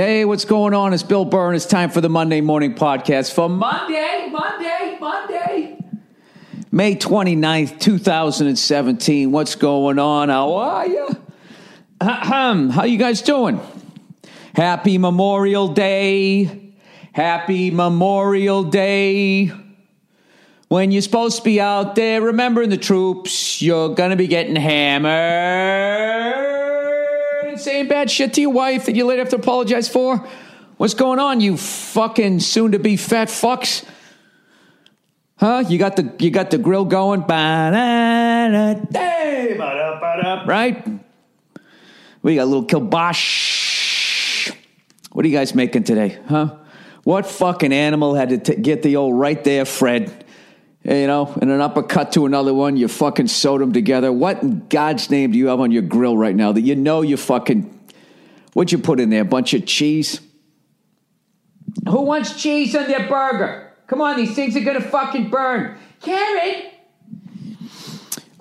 [0.00, 0.94] Hey, what's going on?
[0.94, 5.78] It's Bill and it's time for the Monday Morning Podcast for Monday, Monday, Monday,
[6.72, 9.30] May 29th, 2017.
[9.30, 10.30] What's going on?
[10.30, 11.16] How are you?
[12.00, 13.60] How you guys doing?
[14.54, 16.72] Happy Memorial Day.
[17.12, 19.52] Happy Memorial Day.
[20.68, 24.56] When you're supposed to be out there remembering the troops, you're going to be getting
[24.56, 26.49] hammered
[27.60, 30.26] saying bad shit to your wife that you later have to apologize for?
[30.76, 33.84] What's going on, you fucking soon to be fat fucks?
[35.36, 35.64] Huh?
[35.68, 37.20] You got the you got the grill going,
[40.46, 40.86] right?
[42.22, 44.54] We got a little kielbasa.
[45.12, 46.56] What are you guys making today, huh?
[47.04, 50.24] What fucking animal had to t- get the old right there, Fred?
[50.82, 54.10] You know, and an uppercut to another one, you fucking sewed them together.
[54.10, 57.02] What in God's name do you have on your grill right now that you know
[57.02, 57.78] you fucking.
[58.54, 59.20] What'd you put in there?
[59.20, 60.20] A bunch of cheese?
[61.86, 63.72] Who wants cheese on their burger?
[63.86, 65.76] Come on, these things are gonna fucking burn.
[66.00, 66.72] Carrot!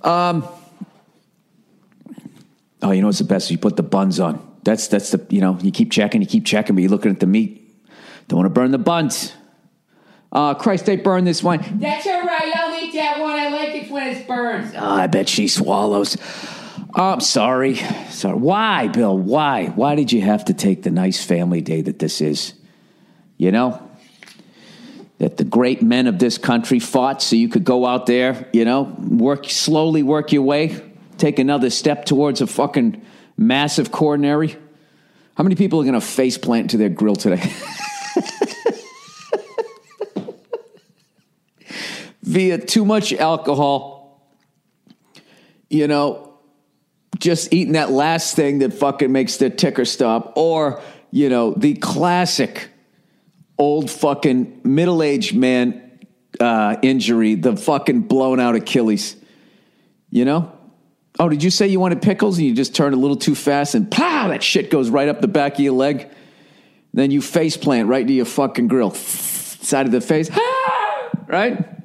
[0.04, 0.48] Um.
[2.82, 3.52] Oh, you know what's the best?
[3.52, 4.46] You put the buns on.
[4.64, 7.20] That's that's the you know you keep checking, you keep checking, but you're looking at
[7.20, 7.70] the meat.
[8.28, 9.34] Don't want to burn the buns.
[10.32, 11.80] Uh, Christ, they burned this one.
[11.80, 12.52] That's all right.
[12.56, 13.32] I'll eat that one.
[13.32, 14.74] I like it when it burns.
[14.76, 16.18] Oh, I bet she swallows.
[16.96, 17.76] Oh, I'm sorry.
[18.10, 18.38] Sorry.
[18.38, 19.18] Why, Bill?
[19.18, 19.68] Why?
[19.68, 22.54] Why did you have to take the nice family day that this is?
[23.38, 23.82] You know?
[25.18, 28.66] That the great men of this country fought so you could go out there, you
[28.66, 30.82] know, work slowly work your way,
[31.18, 34.56] take another step towards a fucking massive coronary.
[35.36, 37.52] How many people are going to face plant to their grill today?
[42.30, 44.22] via too much alcohol,
[45.68, 46.38] you know,
[47.18, 50.80] just eating that last thing that fucking makes the ticker stop, or,
[51.10, 52.70] you know, the classic
[53.58, 56.00] old fucking middle aged man
[56.40, 59.16] uh, injury, the fucking blown out Achilles.
[60.12, 60.52] You know?
[61.18, 63.74] Oh, did you say you wanted pickles and you just turned a little too fast
[63.74, 66.08] and pow, that shit goes right up the back of your leg?
[66.94, 70.30] Then you face plant right to your fucking grill, side of the face,
[71.28, 71.79] right?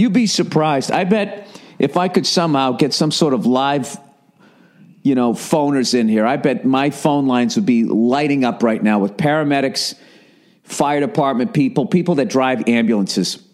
[0.00, 0.90] You'd be surprised.
[0.90, 1.46] I bet
[1.78, 3.98] if I could somehow get some sort of live,
[5.02, 8.82] you know, phoners in here, I bet my phone lines would be lighting up right
[8.82, 9.94] now with paramedics,
[10.62, 13.46] fire department people, people that drive ambulances.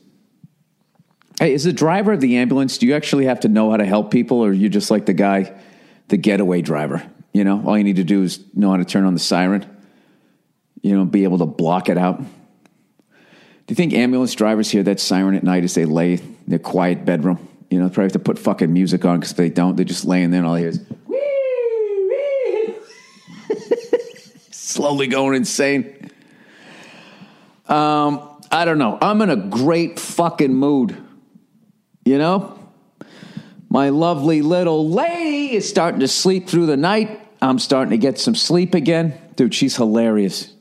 [1.40, 3.84] Hey, is the driver of the ambulance, do you actually have to know how to
[3.84, 5.52] help people, or you just like the guy,
[6.06, 7.02] the getaway driver?
[7.32, 9.66] You know, all you need to do is know how to turn on the siren,
[10.80, 12.22] you know, be able to block it out.
[13.66, 16.60] Do you think ambulance drivers hear that siren at night as they lay in their
[16.60, 17.48] quiet bedroom?
[17.68, 20.04] You know, probably have to put fucking music on because if they don't, they're just
[20.04, 20.80] laying there and all they hear is
[24.52, 26.10] slowly going insane.
[27.68, 28.98] Um, I don't know.
[29.00, 30.96] I'm in a great fucking mood.
[32.04, 32.56] You know?
[33.68, 37.20] My lovely little lady is starting to sleep through the night.
[37.42, 39.20] I'm starting to get some sleep again.
[39.34, 40.52] Dude, she's hilarious.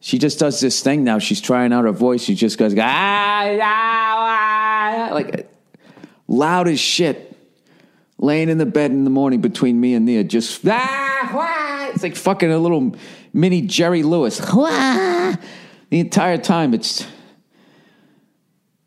[0.00, 1.18] She just does this thing now.
[1.18, 2.22] She's trying out her voice.
[2.22, 5.50] She just goes, ah, ah, ah, like
[6.28, 7.24] loud as shit.
[8.20, 12.16] Laying in the bed in the morning between me and Nia, just ah, it's like
[12.16, 12.96] fucking a little
[13.32, 14.40] mini Jerry Lewis.
[15.90, 17.06] The entire time, it's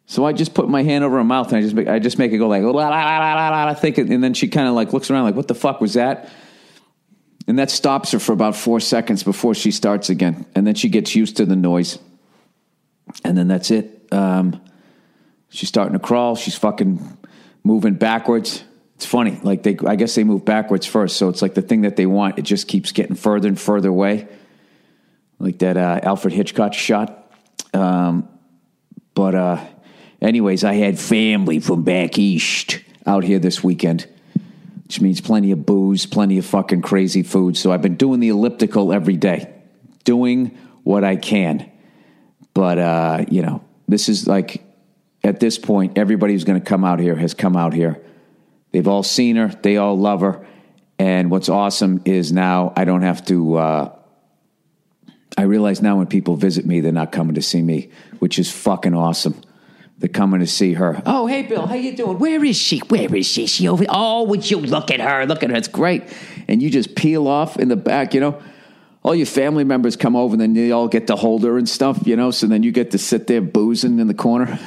[0.05, 2.19] so I just put my hand over her mouth and I just make, I just
[2.19, 3.73] make it go like la la la la la.
[3.73, 6.29] Think, and then she kind of like looks around like, what the fuck was that?
[7.47, 10.45] And that stops her for about four seconds before she starts again.
[10.55, 11.97] And then she gets used to the noise.
[13.23, 14.07] And then that's it.
[14.11, 14.61] Um,
[15.49, 16.35] she's starting to crawl.
[16.35, 17.17] She's fucking
[17.63, 18.63] moving backwards.
[18.95, 19.39] It's funny.
[19.41, 22.05] Like they, I guess they move backwards first, so it's like the thing that they
[22.05, 22.37] want.
[22.37, 24.27] It just keeps getting further and further away,
[25.39, 27.31] like that uh, Alfred Hitchcock shot.
[27.73, 28.29] Um,
[29.15, 29.65] but uh,
[30.21, 34.07] anyways, I had family from back east out here this weekend,
[34.91, 37.55] which means plenty of booze, plenty of fucking crazy food.
[37.55, 39.49] So I've been doing the elliptical every day,
[40.03, 41.71] doing what I can.
[42.53, 44.61] But uh, you know, this is like
[45.23, 48.03] at this point, everybody who's going to come out here has come out here.
[48.73, 50.45] They've all seen her, they all love her.
[50.99, 53.55] And what's awesome is now I don't have to.
[53.55, 53.95] Uh,
[55.37, 58.51] I realize now when people visit me, they're not coming to see me, which is
[58.51, 59.39] fucking awesome.
[60.01, 60.99] They're coming to see her.
[61.05, 62.17] Oh, hey, Bill, how you doing?
[62.17, 62.79] Where is she?
[62.79, 63.45] Where is she?
[63.45, 63.85] She over?
[63.87, 65.27] Oh, would you look at her?
[65.27, 65.55] Look at her.
[65.55, 66.01] It's great.
[66.47, 68.41] And you just peel off in the back, you know.
[69.03, 71.69] All your family members come over, and then they all get to hold her and
[71.69, 72.31] stuff, you know.
[72.31, 74.59] So then you get to sit there boozing in the corner.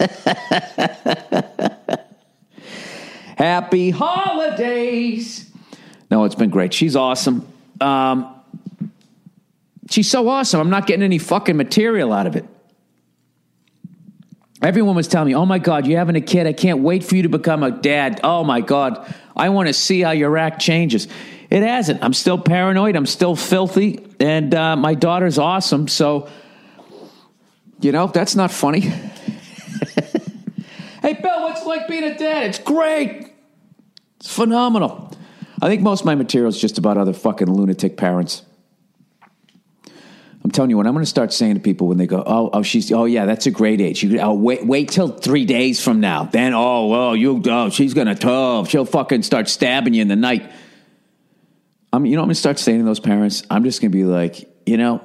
[3.38, 5.48] Happy holidays.
[6.10, 6.74] No, it's been great.
[6.74, 7.46] She's awesome.
[7.80, 8.34] Um,
[9.90, 10.60] she's so awesome.
[10.60, 12.46] I'm not getting any fucking material out of it.
[14.62, 16.46] Everyone was telling me, oh my God, you're having a kid.
[16.46, 18.20] I can't wait for you to become a dad.
[18.24, 19.14] Oh my God.
[19.36, 21.08] I want to see how your act changes.
[21.50, 22.02] It hasn't.
[22.02, 22.96] I'm still paranoid.
[22.96, 24.06] I'm still filthy.
[24.18, 25.88] And uh, my daughter's awesome.
[25.88, 26.28] So,
[27.80, 28.80] you know, that's not funny.
[31.02, 32.46] hey, Bill, what's it like being a dad?
[32.46, 33.30] It's great.
[34.16, 35.12] It's phenomenal.
[35.60, 38.42] I think most of my material is just about other fucking lunatic parents.
[40.46, 42.50] I'm telling you, what I'm going to start saying to people when they go, "Oh,
[42.52, 45.82] oh, she's, oh, yeah, that's a great age." You, oh, wait, wait till three days
[45.82, 46.22] from now.
[46.22, 50.06] Then, oh, well, you, oh, she's going to, oh, she'll fucking start stabbing you in
[50.06, 50.48] the night.
[51.92, 53.98] I'm, you know, I'm going to start saying to those parents, I'm just going to
[53.98, 55.04] be like, you know,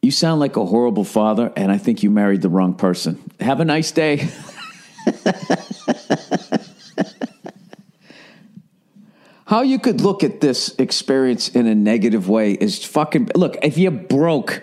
[0.00, 3.18] you sound like a horrible father, and I think you married the wrong person.
[3.40, 4.28] Have a nice day.
[9.52, 13.32] How you could look at this experience in a negative way is fucking.
[13.34, 14.62] Look, if you're broke,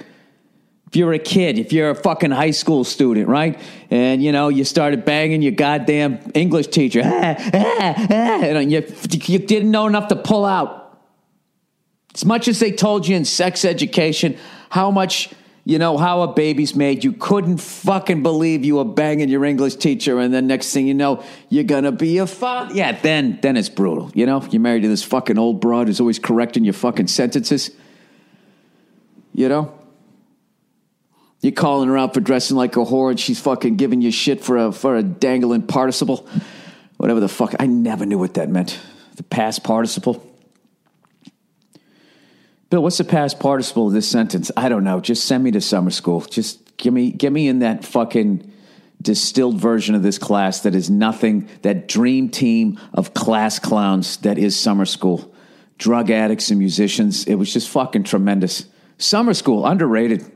[0.88, 3.62] if you're a kid, if you're a fucking high school student, right?
[3.92, 8.84] And you know, you started banging your goddamn English teacher, ah, ah, ah, and you,
[9.26, 11.00] you didn't know enough to pull out.
[12.16, 14.40] As much as they told you in sex education
[14.72, 15.30] how much
[15.70, 17.04] you know how a baby's made.
[17.04, 20.96] You couldn't fucking believe you were banging your English teacher, and then next thing you
[20.96, 22.74] know, you're gonna be a father.
[22.74, 24.10] Yeah, then then it's brutal.
[24.16, 27.70] You know, you're married to this fucking old broad who's always correcting your fucking sentences.
[29.32, 29.72] You know,
[31.42, 34.44] you're calling her out for dressing like a whore, and she's fucking giving you shit
[34.44, 36.28] for a for a dangling participle,
[36.98, 37.54] whatever the fuck.
[37.60, 38.80] I never knew what that meant.
[39.18, 40.29] The past participle.
[42.70, 44.52] Bill, what's the past participle of this sentence?
[44.56, 45.00] I don't know.
[45.00, 46.22] Just send me to summer school.
[46.22, 48.52] Just give me give me in that fucking
[49.02, 54.38] distilled version of this class that is nothing, that dream team of class clowns that
[54.38, 55.34] is summer school.
[55.78, 57.26] Drug addicts and musicians.
[57.26, 58.66] It was just fucking tremendous.
[58.98, 60.30] Summer school, underrated.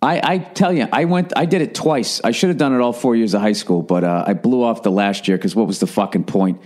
[0.00, 2.20] I, I tell you, I went, I did it twice.
[2.22, 4.62] I should have done it all four years of high school, but uh, I blew
[4.62, 6.60] off the last year because what was the fucking point?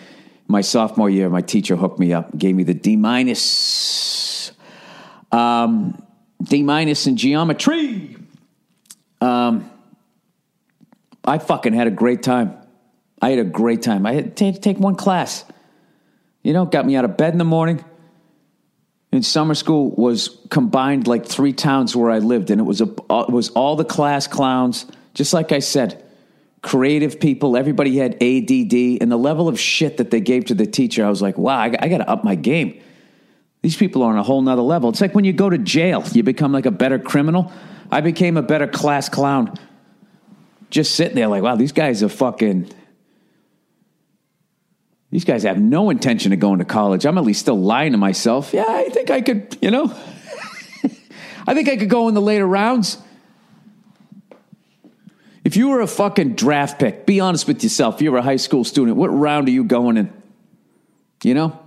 [0.48, 4.50] My sophomore year, my teacher hooked me up, gave me the D minus,
[5.30, 6.02] um,
[6.42, 8.16] D minus in geometry.
[9.20, 9.70] Um,
[11.22, 12.56] I fucking had a great time.
[13.20, 14.06] I had a great time.
[14.06, 15.44] I had to take one class.
[16.42, 17.84] You know, got me out of bed in the morning.
[19.12, 22.84] In summer school was combined like three towns where I lived, and it was a,
[22.86, 24.86] it was all the class clowns.
[25.12, 26.02] Just like I said,
[26.62, 27.56] creative people.
[27.56, 31.08] Everybody had ADD, and the level of shit that they gave to the teacher, I
[31.08, 32.80] was like, wow, I, got to up my game.
[33.62, 34.88] These people are on a whole nother level.
[34.90, 37.52] It's like when you go to jail, you become like a better criminal.
[37.90, 39.54] I became a better class clown.
[40.70, 42.70] Just sitting there, like, wow, these guys are fucking.
[45.10, 47.06] These guys have no intention of going to college.
[47.06, 48.52] I'm at least still lying to myself.
[48.52, 49.84] Yeah, I think I could, you know,
[51.46, 52.98] I think I could go in the later rounds.
[55.48, 57.94] If you were a fucking draft pick, be honest with yourself.
[57.94, 60.12] If you were a high school student, what round are you going in?
[61.24, 61.58] You know?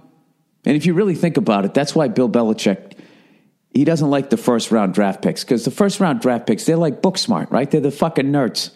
[0.68, 2.94] And if you really think about it, that's why Bill Belichick,
[3.74, 6.78] he doesn't like the first round draft picks because the first round draft picks, they're
[6.78, 7.72] like book smart, right?
[7.72, 8.70] They're the fucking nerds.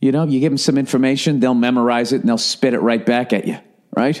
[0.00, 3.06] You know, you give them some information, they'll memorize it and they'll spit it right
[3.06, 3.58] back at you,
[3.96, 4.20] right?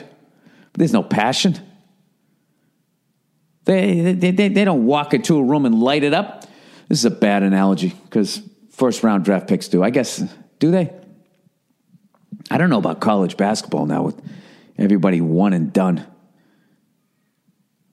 [0.70, 1.58] But there's no passion.
[3.64, 6.42] They, they, they, they don't walk into a room and light it up.
[6.88, 8.40] This is a bad analogy because
[8.76, 9.82] first round draft picks do.
[9.82, 10.22] I guess,
[10.58, 10.92] do they?
[12.50, 14.20] I don't know about college basketball now with
[14.78, 16.06] everybody one and done.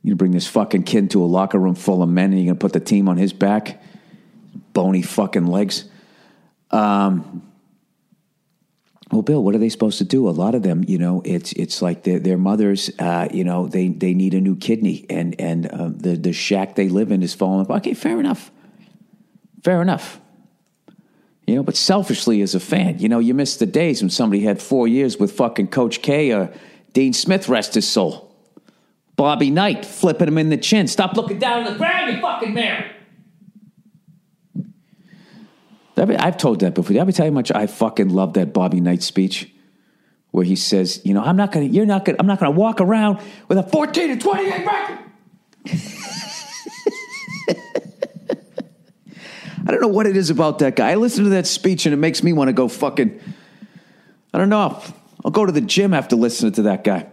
[0.04, 2.58] You bring this fucking kid into a locker room full of men and you're going
[2.58, 3.82] to put the team on his back?
[4.74, 5.86] Bony fucking legs.
[6.72, 7.44] Um,
[9.12, 10.28] well, Bill, what are they supposed to do?
[10.28, 13.68] A lot of them, you know, it's it's like their, their mothers, uh, you know,
[13.68, 17.22] they they need a new kidney, and and uh, the the shack they live in
[17.22, 17.82] is falling apart.
[17.82, 18.52] Okay, fair enough,
[19.64, 20.21] fair enough.
[21.52, 24.42] You know, but selfishly as a fan, you know, you miss the days when somebody
[24.42, 26.50] had four years with fucking Coach K or
[26.94, 28.34] Dean Smith, rest his soul.
[29.18, 30.88] Bobby Knight flipping him in the chin.
[30.88, 32.90] Stop looking down on the ground, you fucking Mary.
[35.98, 36.94] I've told that before.
[36.94, 39.52] Did I ever tell you how much I fucking love that Bobby Knight speech?
[40.32, 42.80] Where he says, you know, I'm not gonna, you're not gonna, I'm not gonna walk
[42.80, 45.00] around with a 14 to 28 record.
[49.72, 50.92] I don't know what it is about that guy.
[50.92, 53.22] I listen to that speech and it makes me want to go fucking,
[54.34, 54.84] I don't know.
[55.24, 57.08] I'll go to the gym after listening to that guy.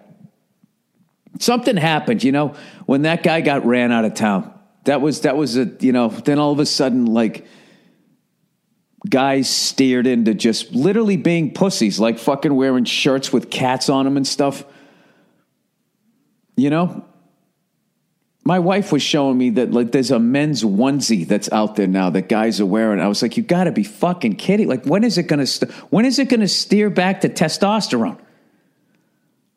[1.38, 4.52] Something happened, you know, when that guy got ran out of town.
[4.86, 7.46] That was, that was a, you know, then all of a sudden, like,
[9.08, 14.16] guys steered into just literally being pussies, like fucking wearing shirts with cats on them
[14.16, 14.64] and stuff.
[16.56, 17.04] You know?
[18.48, 22.08] My wife was showing me that like there's a men's onesie that's out there now
[22.08, 22.98] that guys are wearing.
[22.98, 24.68] I was like, you got to be fucking kidding!
[24.68, 28.18] Like, when is it gonna st- when is it gonna steer back to testosterone?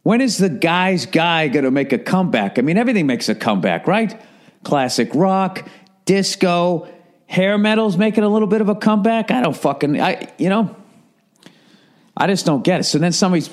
[0.04, 2.60] When is the guy's guy gonna make a comeback?
[2.60, 4.22] I mean, everything makes a comeback, right?
[4.66, 5.66] Classic rock,
[6.04, 6.86] disco,
[7.28, 9.32] hair metal's making a little bit of a comeback.
[9.32, 10.76] I don't fucking, I, you know,
[12.18, 12.84] I just don't get it.
[12.84, 13.46] So then somebody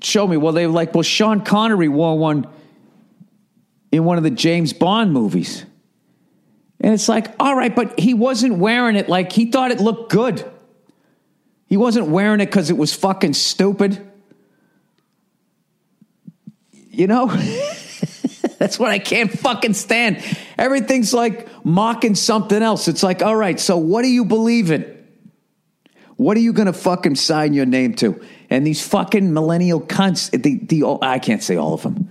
[0.00, 2.46] showed me, well, they were like, well, Sean Connery wore one
[3.94, 5.64] in one of the James Bond movies.
[6.80, 10.10] And it's like, all right, but he wasn't wearing it like he thought it looked
[10.10, 10.44] good.
[11.68, 14.04] He wasn't wearing it because it was fucking stupid.
[16.90, 17.26] You know?
[18.58, 20.22] That's what I can't fucking stand.
[20.58, 22.88] Everything's like mocking something else.
[22.88, 24.90] It's like, all right, so what do you believe in?
[26.16, 28.20] What are you going to fucking sign your name to?
[28.50, 32.08] And these fucking millennial cunts, the, the, I can't say all of them.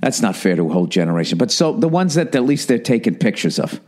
[0.00, 1.38] That's not fair to a whole generation.
[1.38, 3.80] But so the ones that at least they're taking pictures of.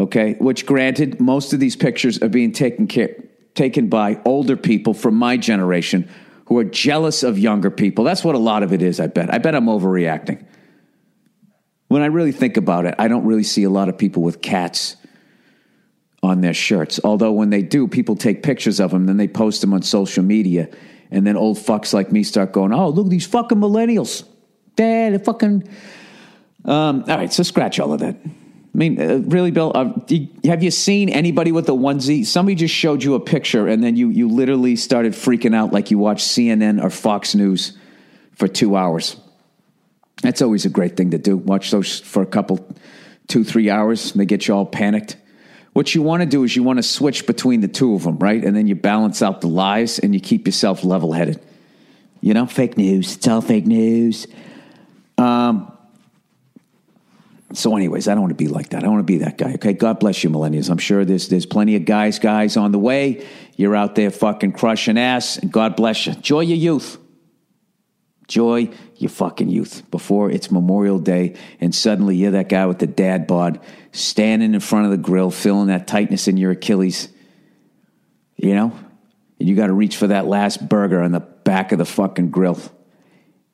[0.00, 3.14] Okay, which granted, most of these pictures are being taken care,
[3.54, 6.08] taken by older people from my generation
[6.46, 8.04] who are jealous of younger people.
[8.04, 9.32] That's what a lot of it is, I bet.
[9.32, 10.44] I bet I'm overreacting.
[11.88, 14.40] When I really think about it, I don't really see a lot of people with
[14.40, 14.96] cats
[16.22, 16.98] on their shirts.
[17.04, 20.24] Although when they do, people take pictures of them, then they post them on social
[20.24, 20.68] media,
[21.10, 24.24] and then old fucks like me start going, "Oh, look at these fucking millennials,
[24.76, 25.68] dad, the fucking."
[26.64, 28.16] Um, all right, so scratch all of that.
[28.24, 29.92] I mean, uh, really, Bill, uh,
[30.44, 32.24] have you seen anybody with a onesie?
[32.24, 35.90] Somebody just showed you a picture, and then you you literally started freaking out like
[35.90, 37.76] you watched CNN or Fox News
[38.34, 39.16] for two hours.
[40.22, 41.36] That's always a great thing to do.
[41.36, 42.66] Watch those for a couple,
[43.26, 44.12] two, three hours.
[44.12, 45.16] And they get you all panicked.
[45.72, 48.18] What you want to do is you want to switch between the two of them,
[48.18, 48.42] right?
[48.42, 51.40] And then you balance out the lies and you keep yourself level headed.
[52.20, 53.16] You know, fake news.
[53.16, 54.26] It's all fake news.
[55.22, 55.72] Um,
[57.52, 58.82] so, anyways, I don't want to be like that.
[58.82, 59.54] I want to be that guy.
[59.54, 60.70] Okay, God bless you, millennials.
[60.70, 63.26] I'm sure there's there's plenty of guys, guys on the way.
[63.56, 66.14] You're out there fucking crushing ass, and God bless you.
[66.14, 66.98] Enjoy your youth.
[68.22, 72.86] Enjoy your fucking youth before it's Memorial Day, and suddenly you're that guy with the
[72.86, 73.60] dad bod
[73.92, 77.08] standing in front of the grill, feeling that tightness in your Achilles.
[78.36, 78.72] You know,
[79.38, 82.30] and you got to reach for that last burger on the back of the fucking
[82.30, 82.58] grill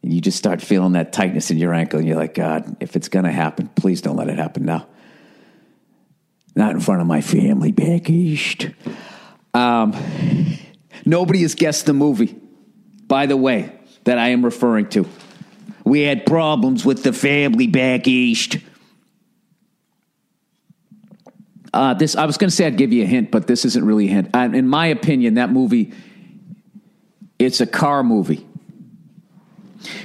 [0.03, 2.97] and you just start feeling that tightness in your ankle, and you're like, God, if
[2.97, 4.87] it's going to happen, please don't let it happen now.
[6.55, 8.69] Not in front of my family back east.
[9.55, 9.95] Um,
[11.05, 12.37] nobody has guessed the movie,
[13.07, 13.73] by the way,
[14.05, 15.07] that I am referring to.
[15.85, 18.59] We had problems with the family back east.
[21.73, 23.85] Uh, this I was going to say I'd give you a hint, but this isn't
[23.85, 24.31] really a hint.
[24.35, 25.93] Uh, in my opinion, that movie,
[27.39, 28.48] it's a car movie.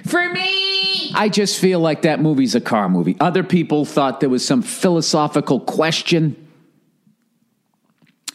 [0.06, 1.12] For me!
[1.14, 3.16] I just feel like that movie's a car movie.
[3.20, 6.36] Other people thought there was some philosophical question.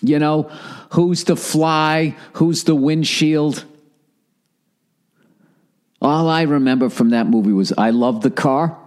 [0.01, 0.45] You know,
[0.91, 2.17] who's the fly?
[2.35, 3.65] Who's the windshield?
[6.01, 8.79] All I remember from that movie was I love the car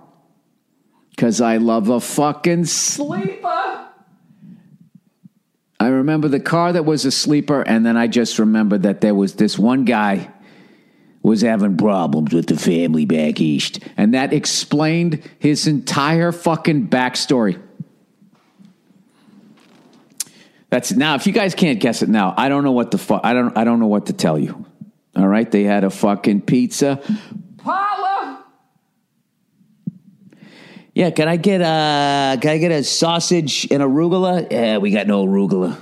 [1.09, 3.87] because I love a fucking sleeper.
[5.79, 9.15] I remember the car that was a sleeper, and then I just remember that there
[9.15, 10.31] was this one guy
[11.23, 13.79] was having problems with the family back east.
[13.97, 17.61] And that explained his entire fucking backstory.
[20.69, 23.21] That's now if you guys can't guess it now, I don't know what the fuck
[23.23, 24.65] I don't I don't know what to tell you.
[25.15, 25.49] All right?
[25.49, 27.01] They had a fucking pizza.
[27.57, 28.45] Paula!
[30.95, 34.49] Yeah, can I get a can I get a sausage and arugula?
[34.49, 35.77] Yeah, we got no arugula.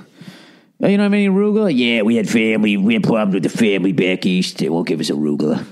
[0.88, 1.70] You don't have any arugula?
[1.74, 2.76] Yeah, we had family.
[2.78, 4.58] We had problems with the family back east.
[4.58, 5.66] They won't give us arugula.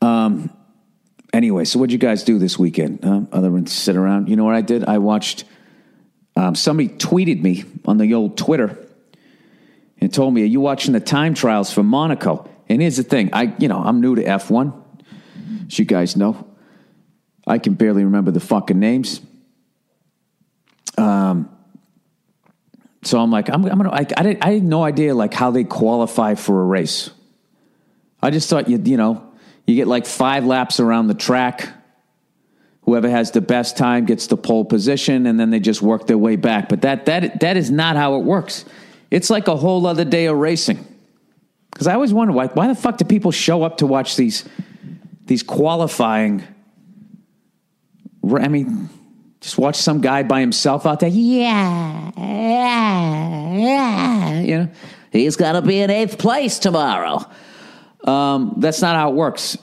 [0.00, 0.50] Um.
[1.32, 3.00] Anyway, so what'd you guys do this weekend?
[3.02, 3.22] Huh?
[3.32, 4.28] Other than sit around?
[4.28, 4.84] You know what I did?
[4.84, 5.44] I watched.
[6.36, 8.78] Um, somebody tweeted me on the old Twitter
[10.00, 13.30] and told me, "Are you watching the time trials for Monaco?" And here's the thing:
[13.32, 14.72] I, you know, I'm new to F1,
[15.66, 16.46] as you guys know.
[17.44, 19.20] I can barely remember the fucking names.
[20.96, 21.50] Um,
[23.02, 23.90] so I'm like, I'm, I'm gonna.
[23.90, 27.10] I, I, didn't, I had no idea like how they qualify for a race.
[28.20, 29.24] I just thought you, you know,
[29.66, 31.68] you get like five laps around the track.
[32.82, 36.18] Whoever has the best time gets the pole position, and then they just work their
[36.18, 36.68] way back.
[36.68, 38.64] But that that that is not how it works.
[39.10, 40.84] It's like a whole other day of racing.
[41.70, 44.44] Because I always wonder why why the fuck do people show up to watch these
[45.26, 46.42] these qualifying?
[48.28, 48.88] I mean,
[49.40, 51.08] just watch some guy by himself out there.
[51.08, 54.40] Yeah, yeah, yeah.
[54.40, 54.70] You know,
[55.12, 57.24] he's got to be in eighth place tomorrow.
[58.04, 59.58] Um, that's not how it works.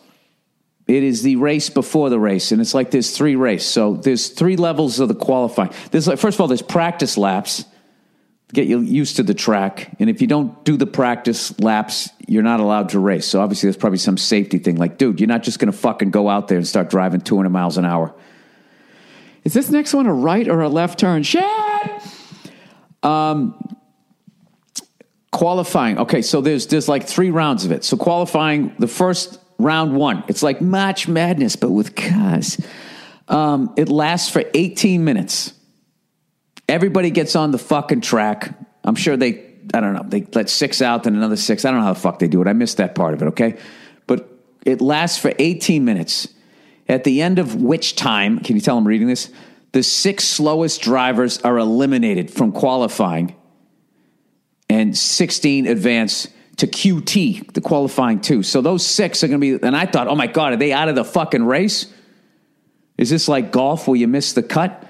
[0.87, 3.67] It is the race before the race, and it's like there's three races.
[3.67, 5.71] So there's three levels of the qualifying.
[5.91, 7.65] There's like first of all, there's practice laps
[8.53, 9.95] get you used to the track.
[9.99, 13.27] And if you don't do the practice laps, you're not allowed to race.
[13.27, 14.77] So obviously, there's probably some safety thing.
[14.77, 17.49] Like, dude, you're not just going to fucking go out there and start driving 200
[17.49, 18.15] miles an hour.
[19.45, 21.23] Is this next one a right or a left turn?
[21.23, 21.43] Shit!
[25.31, 25.99] Qualifying.
[25.99, 27.83] Okay, so there's there's like three rounds of it.
[27.83, 32.59] So qualifying, the first round one, it's like March Madness, but with cars.
[33.27, 35.53] Um, it lasts for 18 minutes.
[36.69, 38.57] Everybody gets on the fucking track.
[38.83, 41.65] I'm sure they, I don't know, they let six out, then another six.
[41.65, 42.47] I don't know how the fuck they do it.
[42.47, 43.57] I missed that part of it, okay?
[44.07, 44.29] But
[44.65, 46.27] it lasts for 18 minutes.
[46.87, 49.31] At the end of which time, can you tell I'm reading this?
[49.71, 53.35] The six slowest drivers are eliminated from qualifying,
[54.69, 56.27] and 16 advance
[56.57, 58.43] to QT, the qualifying two.
[58.43, 60.71] So those six are going to be, and I thought, oh my God, are they
[60.71, 61.91] out of the fucking race?
[62.97, 64.87] Is this like golf where you miss the cut?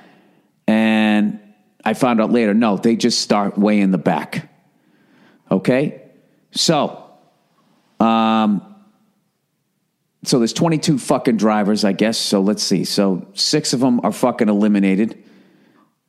[0.67, 1.39] And
[1.83, 4.51] I found out later, no, they just start way in the back.
[5.49, 6.01] Okay?
[6.51, 7.03] So,
[7.99, 8.74] um,
[10.27, 12.17] so there's 22 fucking drivers, I guess.
[12.17, 12.83] So let's see.
[12.83, 15.23] So six of them are fucking eliminated.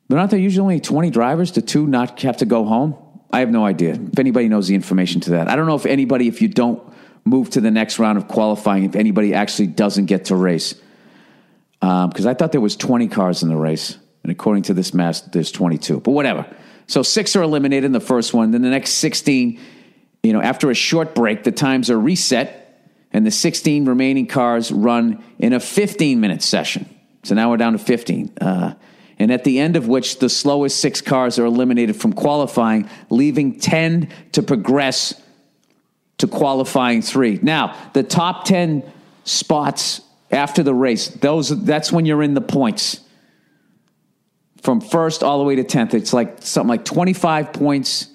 [0.09, 2.95] But aren't there usually only 20 drivers to two not have to go home?
[3.31, 3.93] I have no idea.
[3.93, 6.81] If anybody knows the information to that, I don't know if anybody, if you don't
[7.25, 10.73] move to the next round of qualifying, if anybody actually doesn't get to race.
[11.81, 13.97] Because um, I thought there was 20 cars in the race.
[14.23, 15.99] And according to this math, there's 22.
[15.99, 16.45] But whatever.
[16.87, 18.51] So six are eliminated in the first one.
[18.51, 19.59] Then the next 16,
[20.23, 22.66] you know, after a short break, the times are reset,
[23.17, 26.87] and the 16 remaining cars run in a 15 minute session.
[27.23, 28.31] So now we're down to 15.
[28.39, 28.75] Uh,
[29.17, 33.59] and at the end of which the slowest six cars are eliminated from qualifying, leaving
[33.59, 35.19] 10 to progress
[36.19, 37.39] to qualifying three.
[37.41, 38.83] Now, the top 10
[39.23, 42.99] spots after the race, those that's when you're in the points
[44.61, 45.95] from first all the way to 10th.
[45.95, 48.09] It's like something like 25 points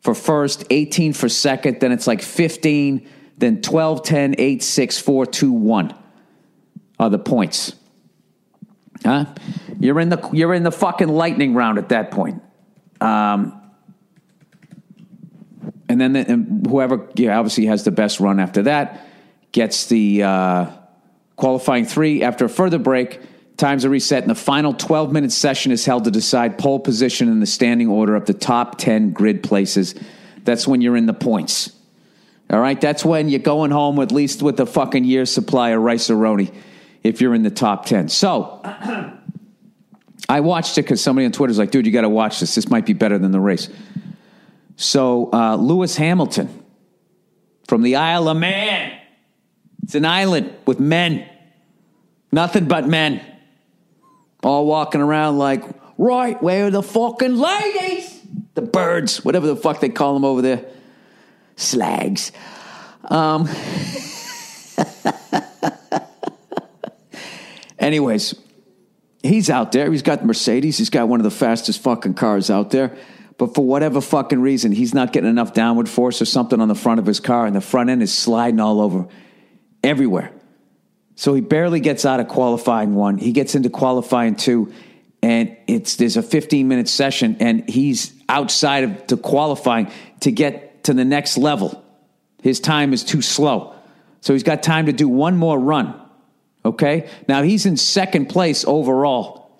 [0.00, 3.06] for first, 18 for second, then it's like 15,
[3.38, 5.94] then 12, 10, 8, 6, 4, 2, 1
[6.98, 7.74] are the points.
[9.04, 9.26] Huh?
[9.78, 12.42] You're in the you're in the fucking lightning round at that point.
[13.00, 13.54] Um,
[15.88, 19.06] and then the, and whoever yeah, obviously has the best run after that
[19.52, 20.66] gets the uh,
[21.36, 22.22] qualifying three.
[22.24, 23.20] After a further break,
[23.58, 27.28] Times are reset, and the final 12 minute session is held to decide pole position
[27.28, 29.96] in the standing order of the top 10 grid places.
[30.44, 31.72] That's when you're in the points.
[32.50, 35.82] All right, that's when you're going home at least with a fucking year's supply of
[35.82, 36.54] rice roni
[37.02, 38.08] if you're in the top 10.
[38.08, 38.60] So
[40.28, 42.54] I watched it because somebody on Twitter's like, dude, you got to watch this.
[42.54, 43.68] This might be better than the race.
[44.76, 46.64] So uh, Lewis Hamilton
[47.66, 48.98] from the Isle of Man.
[49.82, 51.26] It's an island with men,
[52.30, 53.22] nothing but men
[54.42, 55.64] all walking around like,
[55.96, 58.20] right, where are the fucking ladies?
[58.54, 60.64] The birds, whatever the fuck they call them over there.
[61.58, 62.30] Slags.
[63.04, 63.48] Um,
[67.78, 68.34] anyways,
[69.24, 69.90] he's out there.
[69.90, 70.78] He's got Mercedes.
[70.78, 72.96] He's got one of the fastest fucking cars out there.
[73.38, 76.76] But for whatever fucking reason, he's not getting enough downward force or something on the
[76.76, 79.08] front of his car, and the front end is sliding all over
[79.82, 80.32] everywhere.
[81.16, 83.18] So he barely gets out of qualifying one.
[83.18, 84.72] He gets into qualifying two,
[85.22, 89.90] and it's there's a 15 minute session, and he's outside of the qualifying
[90.20, 91.84] to get to the next level.
[92.42, 93.74] His time is too slow.
[94.22, 95.94] So he's got time to do one more run.
[96.64, 97.10] Okay?
[97.28, 99.50] Now he's in second place overall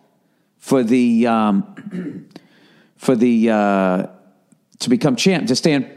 [0.57, 2.29] for the um,
[2.97, 4.07] for the uh,
[4.79, 5.91] to become champ to stay on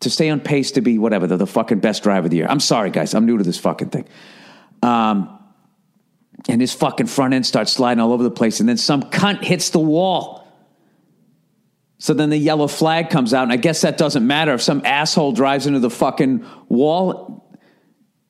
[0.00, 2.46] to stay on pace to be whatever the, the fucking best driver of the year.
[2.50, 3.14] I'm sorry, guys.
[3.14, 4.06] I'm new to this fucking thing.
[4.82, 5.38] Um,
[6.50, 9.42] and his fucking front end starts sliding all over the place, and then some cunt
[9.42, 10.37] hits the wall.
[12.08, 14.80] So then the yellow flag comes out, and I guess that doesn't matter if some
[14.86, 17.46] asshole drives into the fucking wall.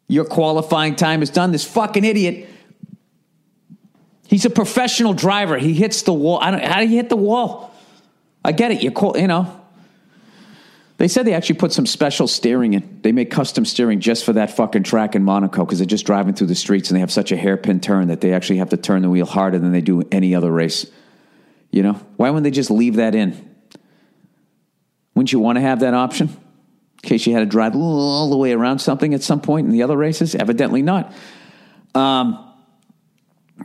[0.08, 1.52] Your qualifying time is done.
[1.52, 2.48] This fucking idiot.
[4.26, 5.58] He's a professional driver.
[5.58, 6.40] He hits the wall.
[6.42, 7.72] I don't, how do you hit the wall?
[8.44, 8.82] I get it.
[8.82, 9.62] You you know.
[10.96, 12.98] They said they actually put some special steering in.
[13.02, 16.34] They make custom steering just for that fucking track in Monaco because they're just driving
[16.34, 18.76] through the streets and they have such a hairpin turn that they actually have to
[18.76, 20.84] turn the wheel harder than they do any other race.
[21.70, 23.47] You know, why wouldn't they just leave that in?
[25.18, 28.36] Wouldn't you want to have that option in case you had to drive all the
[28.36, 30.36] way around something at some point in the other races?
[30.36, 31.12] Evidently not.
[31.92, 32.54] Um,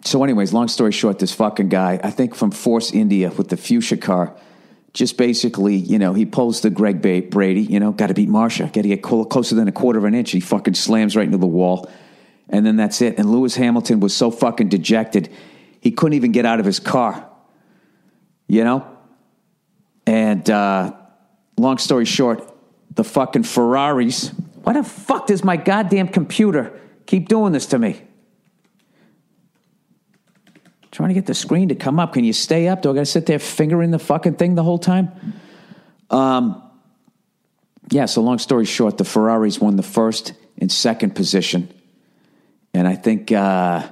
[0.03, 3.57] so, anyways, long story short, this fucking guy, I think from Force India with the
[3.57, 4.35] fuchsia car,
[4.93, 8.63] just basically, you know, he pulls the Greg Brady, you know, got to beat Marcia,
[8.63, 10.31] got to get closer than a quarter of an inch.
[10.31, 11.87] He fucking slams right into the wall.
[12.49, 13.19] And then that's it.
[13.19, 15.31] And Lewis Hamilton was so fucking dejected,
[15.81, 17.29] he couldn't even get out of his car,
[18.47, 18.87] you know?
[20.07, 20.93] And uh,
[21.63, 22.49] long story short,
[22.93, 24.29] the fucking Ferraris,
[24.63, 28.01] why the fuck does my goddamn computer keep doing this to me?
[30.91, 32.13] Trying to get the screen to come up.
[32.13, 32.83] Can you stay up?
[32.83, 35.11] Do I got to sit there fingering the fucking thing the whole time?
[36.11, 36.61] Um,
[37.89, 41.73] yeah, so long story short, the Ferraris won the first and second position.
[42.75, 43.87] And I think uh,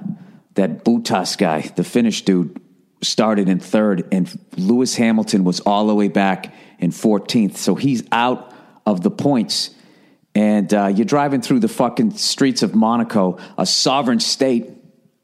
[0.54, 2.60] that Bottas guy, the Finnish dude,
[3.02, 7.56] started in third, and Lewis Hamilton was all the way back in 14th.
[7.56, 8.52] So he's out
[8.84, 9.70] of the points.
[10.34, 14.70] And uh, you're driving through the fucking streets of Monaco, a sovereign state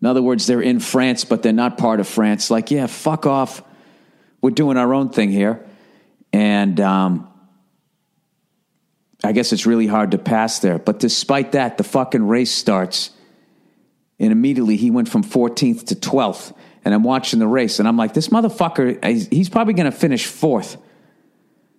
[0.00, 2.50] in other words, they're in France, but they're not part of France.
[2.50, 3.62] Like, yeah, fuck off.
[4.40, 5.66] We're doing our own thing here.
[6.32, 7.28] And um,
[9.24, 10.78] I guess it's really hard to pass there.
[10.78, 13.10] But despite that, the fucking race starts.
[14.20, 16.54] And immediately he went from 14th to 12th.
[16.84, 17.80] And I'm watching the race.
[17.80, 20.76] And I'm like, this motherfucker, he's probably going to finish fourth.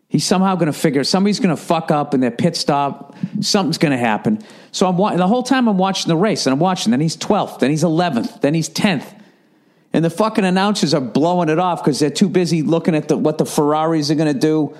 [0.09, 3.15] He's somehow going to figure somebody's going to fuck up in their pit stop.
[3.41, 4.39] Something's going to happen.
[4.71, 6.89] So I'm the whole time I'm watching the race, and I'm watching.
[6.89, 9.05] Then he's 12th, then he's 11th, then he's 10th,
[9.93, 13.17] and the fucking announcers are blowing it off because they're too busy looking at the,
[13.17, 14.75] what the Ferraris are going to do,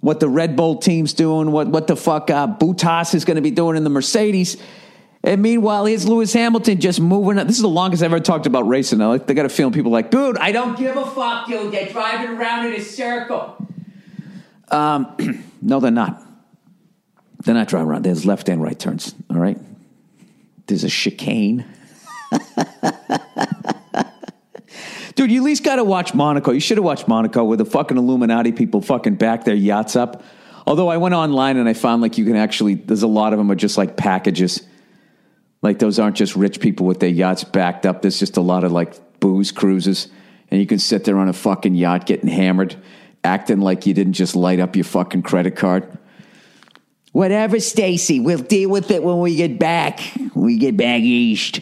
[0.00, 3.42] what the Red Bull team's doing, what what the fuck uh, Bottas is going to
[3.42, 4.56] be doing in the Mercedes.
[5.22, 7.38] And meanwhile, here's Lewis Hamilton just moving.
[7.38, 7.46] Up.
[7.46, 8.98] This is the longest I've ever talked about racing.
[8.98, 11.72] They got a feeling people like, dude, I don't give a fuck, dude.
[11.72, 13.56] They're driving around in a circle.
[14.70, 16.22] Um, no, they're not.
[17.44, 18.04] They're not driving around.
[18.04, 19.14] There's left and right turns.
[19.30, 19.58] All right.
[20.66, 21.64] There's a chicane.
[25.14, 26.52] Dude, you at least got to watch Monaco.
[26.52, 30.22] You should have watched Monaco where the fucking Illuminati people fucking back their yachts up.
[30.66, 33.38] Although I went online and I found like you can actually, there's a lot of
[33.38, 34.62] them are just like packages.
[35.62, 38.02] Like those aren't just rich people with their yachts backed up.
[38.02, 40.08] There's just a lot of like booze cruises.
[40.50, 42.76] And you can sit there on a fucking yacht getting hammered
[43.24, 45.98] acting like you didn't just light up your fucking credit card.
[47.12, 48.20] Whatever, Stacy.
[48.20, 50.00] We'll deal with it when we get back.
[50.34, 51.60] We get back east.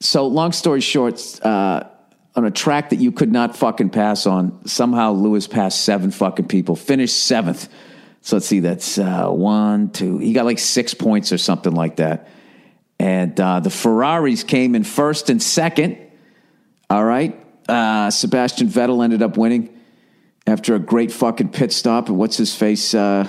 [0.00, 1.84] So, long story short, uh,
[2.34, 6.46] on a track that you could not fucking pass on, somehow Lewis passed seven fucking
[6.46, 7.68] people, finished seventh.
[8.20, 10.18] So let's see, that's uh, one, two.
[10.18, 12.28] He got like six points or something like that.
[12.98, 15.98] And uh, the Ferraris came in first and second.
[16.90, 17.44] All right.
[17.68, 19.77] Uh, Sebastian Vettel ended up winning
[20.48, 22.08] after a great fucking pit stop.
[22.08, 22.94] And what's his face?
[22.94, 23.28] Uh,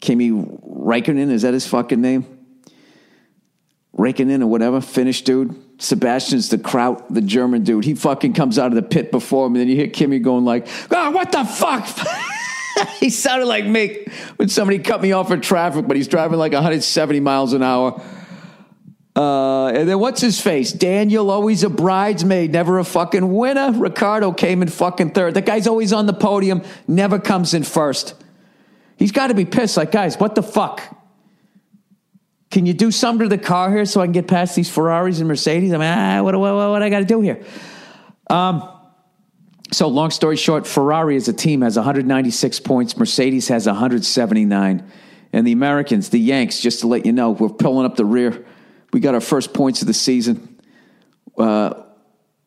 [0.00, 2.38] Kimi Raikkonen, is that his fucking name?
[3.96, 5.54] Raikkonen or whatever, Finnish dude.
[5.78, 7.84] Sebastian's the Kraut, the German dude.
[7.84, 10.44] He fucking comes out of the pit before him, and then you hear Kimi going
[10.44, 11.86] like, "Oh, what the fuck?"
[13.00, 16.52] he sounded like me when somebody cut me off in traffic, but he's driving like
[16.52, 18.00] 170 miles an hour.
[19.14, 20.72] Uh, and then what's his face?
[20.72, 23.70] Daniel, always a bridesmaid, never a fucking winner.
[23.72, 25.34] Ricciardo came in fucking third.
[25.34, 28.14] The guy's always on the podium, never comes in first.
[28.96, 29.76] He's got to be pissed.
[29.76, 30.80] Like, guys, what the fuck?
[32.50, 35.18] Can you do something to the car here so I can get past these Ferraris
[35.18, 35.72] and Mercedes?
[35.72, 37.42] I mean, ah, what, what, what, what I got to do here?
[38.28, 38.68] Um,
[39.72, 44.90] so, long story short, Ferrari as a team has 196 points, Mercedes has 179.
[45.34, 48.44] And the Americans, the Yanks, just to let you know, we're pulling up the rear.
[48.92, 50.60] We got our first points of the season.
[51.36, 51.74] Uh,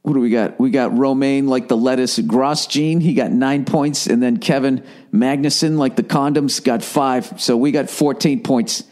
[0.03, 0.60] what do we got?
[0.60, 5.77] We got Romain like the lettuce, Grosjean, he got nine points, and then Kevin Magnussen
[5.77, 7.41] like the condoms got five.
[7.41, 8.84] So we got 14 points.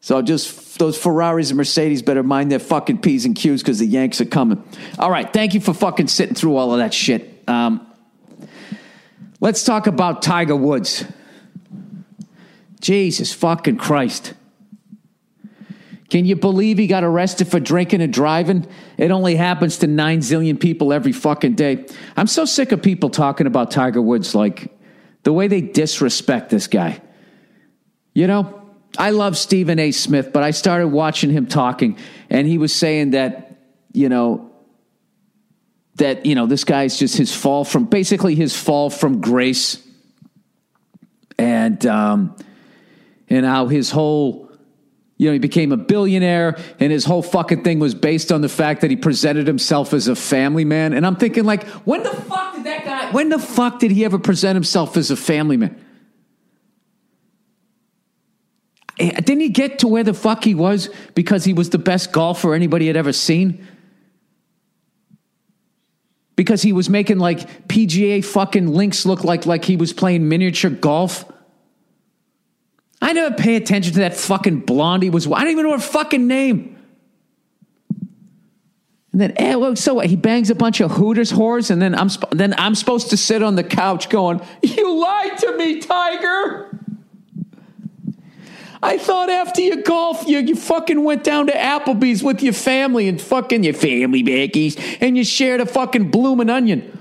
[0.00, 3.86] So just those Ferraris and Mercedes better mind their fucking P's and Q's because the
[3.86, 4.62] Yanks are coming.
[4.98, 7.42] All right, thank you for fucking sitting through all of that shit.
[7.48, 7.86] Um,
[9.42, 11.04] Let's talk about Tiger Woods.
[12.80, 14.34] Jesus fucking Christ.
[16.12, 18.66] Can you believe he got arrested for drinking and driving?
[18.98, 21.86] It only happens to nine zillion people every fucking day.
[22.18, 24.70] I'm so sick of people talking about Tiger Woods like
[25.22, 27.00] the way they disrespect this guy.
[28.12, 28.62] You know,
[28.98, 29.90] I love Stephen A.
[29.90, 31.96] Smith, but I started watching him talking,
[32.28, 33.56] and he was saying that,
[33.94, 34.52] you know,
[35.94, 39.82] that, you know, this guy's just his fall from basically his fall from grace.
[41.38, 42.36] And, um,
[43.30, 44.41] and how his whole
[45.22, 48.48] you know, he became a billionaire, and his whole fucking thing was based on the
[48.48, 50.92] fact that he presented himself as a family man.
[50.92, 53.12] And I'm thinking, like, when the fuck did that guy?
[53.12, 55.80] When the fuck did he ever present himself as a family man?
[58.98, 62.10] Eh, Didn't he get to where the fuck he was because he was the best
[62.10, 63.64] golfer anybody had ever seen?
[66.34, 70.68] Because he was making like PGA fucking links look like like he was playing miniature
[70.68, 71.31] golf.
[73.02, 75.26] I never pay attention to that fucking blondie was.
[75.26, 76.78] I don't even know her fucking name.
[79.10, 80.06] And then, eh, well, so what?
[80.06, 83.16] He bangs a bunch of Hooters whores, and then I'm sp- then I'm supposed to
[83.16, 86.78] sit on the couch going, "You lied to me, Tiger."
[88.84, 93.06] I thought after your golf, you, you fucking went down to Applebee's with your family
[93.06, 97.00] and fucking your family backies, and you shared a fucking bloomin' onion.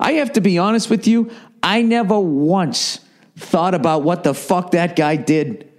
[0.00, 1.30] I have to be honest with you,
[1.62, 3.00] I never once
[3.38, 5.70] thought about what the fuck that guy did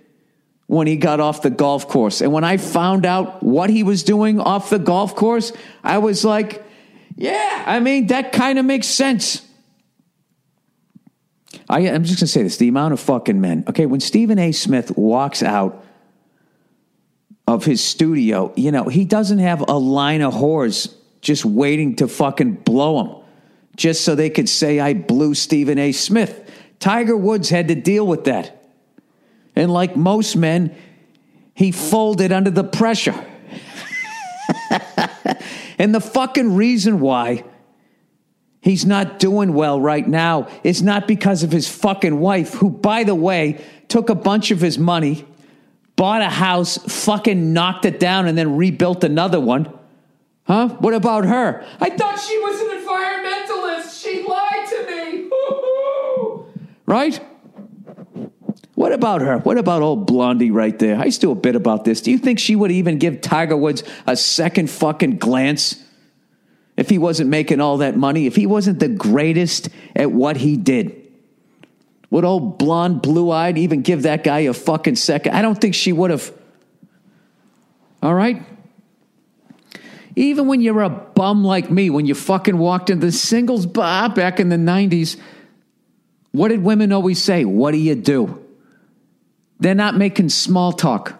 [0.67, 2.21] when he got off the golf course.
[2.21, 5.51] And when I found out what he was doing off the golf course,
[5.83, 6.63] I was like,
[7.15, 9.45] yeah, I mean, that kind of makes sense.
[11.67, 13.65] I, I'm just going to say this the amount of fucking men.
[13.67, 14.51] Okay, when Stephen A.
[14.51, 15.83] Smith walks out
[17.47, 22.07] of his studio, you know, he doesn't have a line of whores just waiting to
[22.07, 23.23] fucking blow him
[23.75, 25.91] just so they could say, I blew Stephen A.
[25.91, 26.48] Smith.
[26.79, 28.55] Tiger Woods had to deal with that.
[29.55, 30.75] And like most men,
[31.53, 33.25] he folded under the pressure.
[35.77, 37.43] and the fucking reason why
[38.61, 43.03] he's not doing well right now is not because of his fucking wife, who, by
[43.03, 45.25] the way, took a bunch of his money,
[45.97, 49.73] bought a house, fucking knocked it down, and then rebuilt another one.
[50.43, 50.69] Huh?
[50.79, 51.65] What about her?
[51.81, 54.01] I thought she was an environmentalist.
[54.01, 54.48] She me.
[56.89, 57.19] Right?
[58.73, 59.37] What about her?
[59.37, 60.99] What about old Blondie right there?
[60.99, 62.01] I still a bit about this.
[62.01, 65.81] Do you think she would even give Tiger Woods a second fucking glance
[66.75, 68.25] if he wasn't making all that money?
[68.25, 70.95] If he wasn't the greatest at what he did?
[72.09, 75.35] Would old blonde, blue eyed even give that guy a fucking second?
[75.35, 76.33] I don't think she would have.
[78.01, 78.41] All right?
[80.15, 84.09] Even when you're a bum like me, when you fucking walked into the singles bar
[84.09, 85.17] back in the 90s,
[86.31, 87.45] what did women always say?
[87.45, 88.45] What do you do?
[89.59, 91.19] They're not making small talk.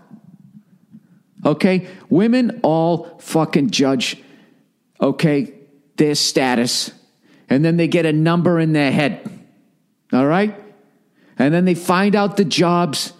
[1.46, 1.88] Okay?
[2.10, 4.22] Women all fucking judge,
[5.02, 5.54] okay,
[5.98, 6.92] their status,
[7.50, 9.30] and then they get a number in their head.
[10.14, 10.56] All right?
[11.38, 13.14] And then they find out the jobs,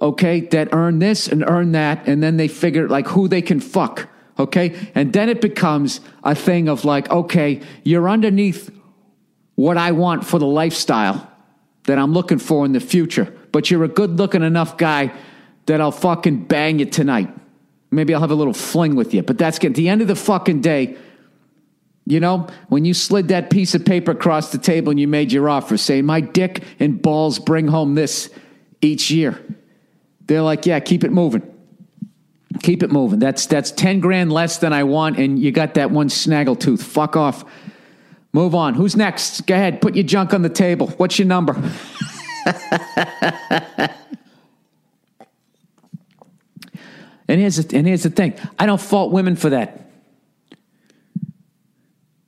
[0.00, 3.60] okay, that earn this and earn that, and then they figure like who they can
[3.60, 4.08] fuck.
[4.38, 4.74] Okay?
[4.94, 8.70] And then it becomes a thing of like, okay, you're underneath
[9.60, 11.30] what I want for the lifestyle
[11.84, 13.30] that I'm looking for in the future.
[13.52, 15.12] But you're a good looking enough guy
[15.66, 17.28] that I'll fucking bang you tonight.
[17.90, 19.22] Maybe I'll have a little fling with you.
[19.22, 20.96] But that's at the end of the fucking day.
[22.06, 25.30] You know, when you slid that piece of paper across the table and you made
[25.30, 28.30] your offer saying, My dick and balls bring home this
[28.80, 29.38] each year.
[30.24, 31.42] They're like, Yeah, keep it moving.
[32.62, 33.18] Keep it moving.
[33.18, 36.82] That's that's 10 grand less than I want, and you got that one snaggletooth.
[36.82, 37.44] Fuck off.
[38.32, 38.74] Move on.
[38.74, 39.46] Who's next?
[39.46, 39.80] Go ahead.
[39.80, 40.88] Put your junk on the table.
[40.88, 41.54] What's your number?
[47.28, 48.34] and here's the, and here's the thing.
[48.58, 49.90] I don't fault women for that.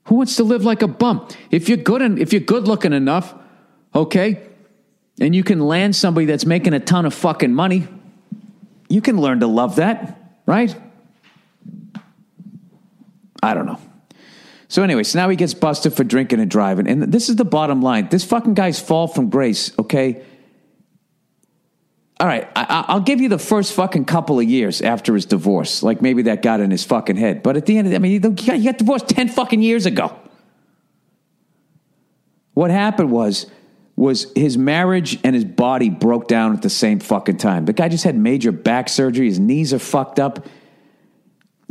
[0.07, 1.27] Who wants to live like a bum?
[1.51, 3.33] If you're good and if you're good looking enough,
[3.95, 4.43] okay,
[5.21, 7.87] and you can land somebody that's making a ton of fucking money,
[8.89, 10.75] you can learn to love that, right?
[13.43, 13.79] I don't know.
[14.73, 16.89] So anyway, so now he gets busted for drinking and driving.
[16.89, 18.09] And this is the bottom line.
[18.09, 20.25] This fucking guy's fall from grace, okay?
[22.19, 25.83] All right, I, I'll give you the first fucking couple of years after his divorce.
[25.83, 27.43] Like maybe that got in his fucking head.
[27.43, 29.61] But at the end of the, I mean, he got, he got divorced 10 fucking
[29.61, 30.19] years ago.
[32.55, 33.51] What happened was,
[33.95, 37.67] was his marriage and his body broke down at the same fucking time.
[37.67, 39.27] The guy just had major back surgery.
[39.27, 40.47] His knees are fucked up.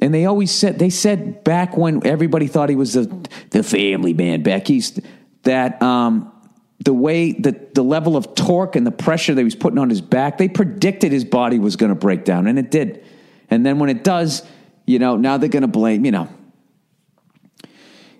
[0.01, 4.13] And they always said, they said back when everybody thought he was the, the family
[4.13, 4.99] man back east,
[5.43, 6.31] that um,
[6.79, 9.89] the way that the level of torque and the pressure that he was putting on
[9.89, 13.05] his back, they predicted his body was going to break down, and it did.
[13.49, 14.41] And then when it does,
[14.87, 16.27] you know, now they're going to blame, you know.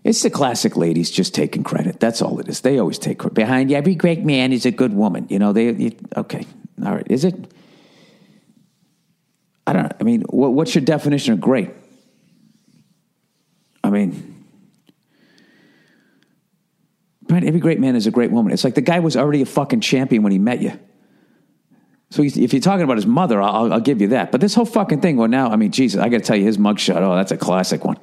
[0.03, 1.99] It's the classic ladies just taking credit.
[1.99, 2.61] That's all it is.
[2.61, 3.35] They always take credit.
[3.35, 5.27] Behind every great man is a good woman.
[5.29, 6.45] You know, they, you, okay.
[6.83, 7.05] All right.
[7.09, 7.35] Is it?
[9.67, 11.71] I don't I mean, what, what's your definition of great?
[13.83, 14.45] I mean,
[17.29, 17.43] right?
[17.43, 18.53] Every great man is a great woman.
[18.53, 20.79] It's like the guy was already a fucking champion when he met you.
[22.11, 24.33] So if you're talking about his mother, I'll, I'll give you that.
[24.33, 26.43] But this whole fucking thing, well, now, I mean, Jesus, I got to tell you,
[26.43, 27.97] his mugshot, oh, that's a classic one.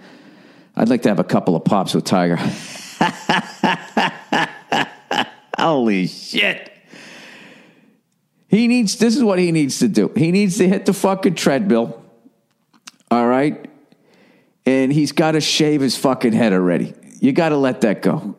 [0.74, 2.36] I'd like to have a couple of pops with Tiger.
[5.58, 6.72] Holy shit.
[8.48, 10.10] He needs, this is what he needs to do.
[10.16, 12.02] He needs to hit the fucking treadmill.
[13.10, 13.68] All right.
[14.64, 16.94] And he's got to shave his fucking head already.
[17.20, 18.36] You got to let that go.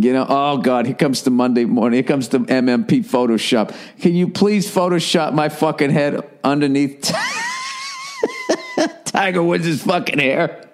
[0.00, 1.96] You know, oh God, here comes the Monday morning.
[1.96, 3.74] Here comes the MMP Photoshop.
[4.00, 7.12] Can you please Photoshop my fucking head underneath
[9.04, 10.68] Tiger Woods' fucking hair?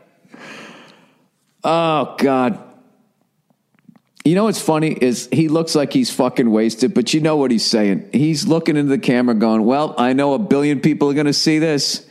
[1.62, 2.62] Oh God.
[4.24, 7.50] You know what's funny is he looks like he's fucking wasted, but you know what
[7.50, 8.08] he's saying.
[8.12, 11.58] He's looking into the camera going, Well, I know a billion people are gonna see
[11.58, 12.08] this.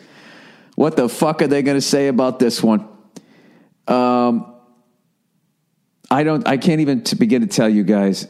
[0.75, 2.87] What the fuck are they gonna say about this one?
[3.87, 4.53] Um
[6.13, 6.47] I don't.
[6.47, 8.27] I can't even to begin to tell you guys.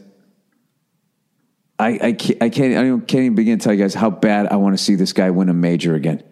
[1.77, 2.41] I I can't.
[2.41, 2.73] I can't.
[2.77, 5.11] I can't even begin to tell you guys how bad I want to see this
[5.11, 6.23] guy win a major again.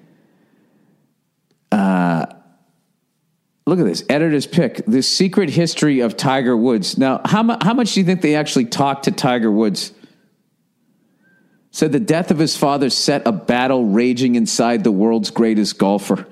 [1.69, 1.75] Uh,
[3.65, 6.97] look at this editor's pick: the secret history of Tiger Woods.
[6.97, 9.93] Now, how mu- how much do you think they actually talked to Tiger Woods?
[11.71, 16.27] Said the death of his father set a battle raging inside the world's greatest golfer.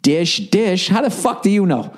[0.00, 0.88] Dish, dish.
[0.88, 1.94] How the fuck do you know?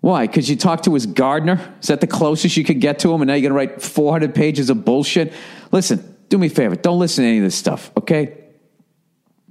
[0.00, 0.26] Why?
[0.26, 1.74] Because you talked to his gardener?
[1.80, 3.22] Is that the closest you could get to him?
[3.22, 5.32] And now you're going to write 400 pages of bullshit?
[5.70, 6.76] Listen, do me a favor.
[6.76, 8.36] Don't listen to any of this stuff, okay?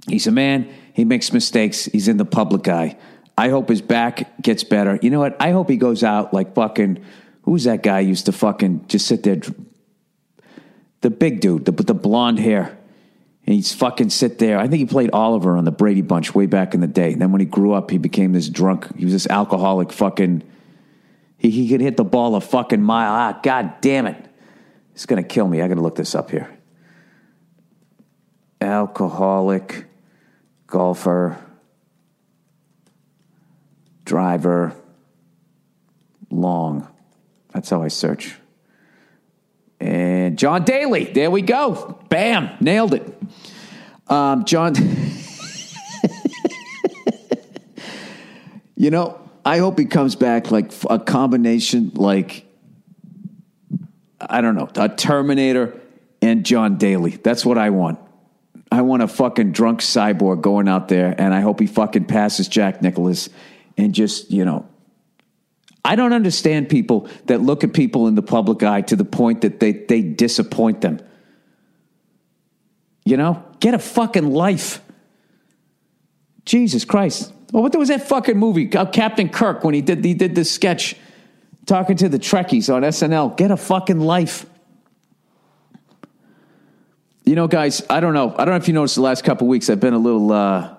[0.08, 0.72] He's a man.
[0.92, 1.86] He makes mistakes.
[1.86, 2.98] He's in the public eye.
[3.36, 4.98] I hope his back gets better.
[5.00, 5.36] You know what?
[5.40, 7.04] I hope he goes out like fucking.
[7.42, 9.40] Who's that guy used to fucking just sit there?
[11.00, 12.78] The big dude, the, the blonde hair.
[13.44, 14.58] And he's fucking sit there.
[14.58, 17.12] I think he played Oliver on the Brady Bunch way back in the day.
[17.12, 18.96] And then when he grew up, he became this drunk.
[18.96, 20.44] He was this alcoholic fucking.
[21.38, 23.12] He, he could hit the ball a fucking mile.
[23.12, 24.28] Ah, god damn it.
[24.92, 25.60] It's going to kill me.
[25.60, 26.56] I got to look this up here.
[28.60, 29.86] Alcoholic
[30.68, 31.36] golfer,
[34.12, 34.76] driver,
[36.30, 36.86] long.
[37.54, 38.36] That's how I search.
[39.80, 41.04] And John Daly.
[41.04, 41.98] There we go.
[42.10, 42.50] Bam.
[42.60, 43.10] Nailed it.
[44.08, 44.74] Um, John.
[48.76, 52.44] you know, I hope he comes back like a combination, like,
[54.20, 55.80] I don't know, a Terminator
[56.20, 57.12] and John Daly.
[57.12, 57.98] That's what I want.
[58.70, 62.46] I want a fucking drunk cyborg going out there, and I hope he fucking passes
[62.46, 63.30] Jack Nicklaus
[63.76, 64.66] and just, you know,
[65.84, 69.40] I don't understand people that look at people in the public eye to the point
[69.40, 71.00] that they, they disappoint them.
[73.04, 74.80] You know, get a fucking life.
[76.44, 77.32] Jesus Christ.
[77.52, 78.74] Well, what was that fucking movie?
[78.74, 80.96] Uh, Captain Kirk when he did he did this sketch
[81.66, 83.36] talking to the Trekkies on SNL.
[83.36, 84.46] Get a fucking life.
[87.24, 88.32] You know, guys, I don't know.
[88.32, 90.74] I don't know if you noticed the last couple weeks I've been a little uh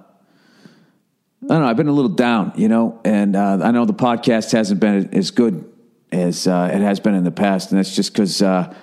[1.44, 1.68] I don't know.
[1.68, 5.14] I've been a little down, you know, and uh, I know the podcast hasn't been
[5.14, 5.70] as good
[6.10, 8.74] as uh, it has been in the past, and that's just because, uh,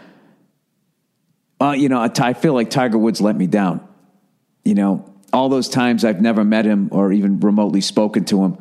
[1.59, 3.81] uh, you know, I feel like Tiger Woods let me down.
[4.63, 8.59] You know, all those times I've never met him or even remotely spoken to him.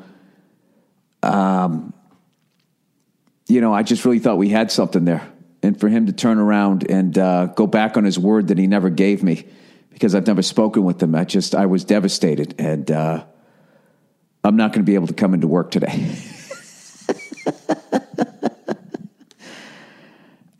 [1.22, 1.94] Um,
[3.50, 5.30] you know, I just really thought we had something there,
[5.62, 8.66] and for him to turn around and uh, go back on his word that he
[8.66, 9.46] never gave me,
[9.90, 11.16] because I've never spoken with him.
[11.16, 12.90] I just I was devastated and.
[14.50, 15.94] I'm not going to be able to come into work today.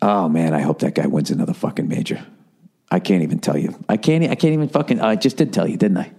[0.00, 2.24] oh man, I hope that guy wins another fucking major.
[2.88, 3.76] I can't even tell you.
[3.88, 4.22] I can't.
[4.22, 5.00] I can't even fucking.
[5.00, 6.12] I just did tell you, didn't I?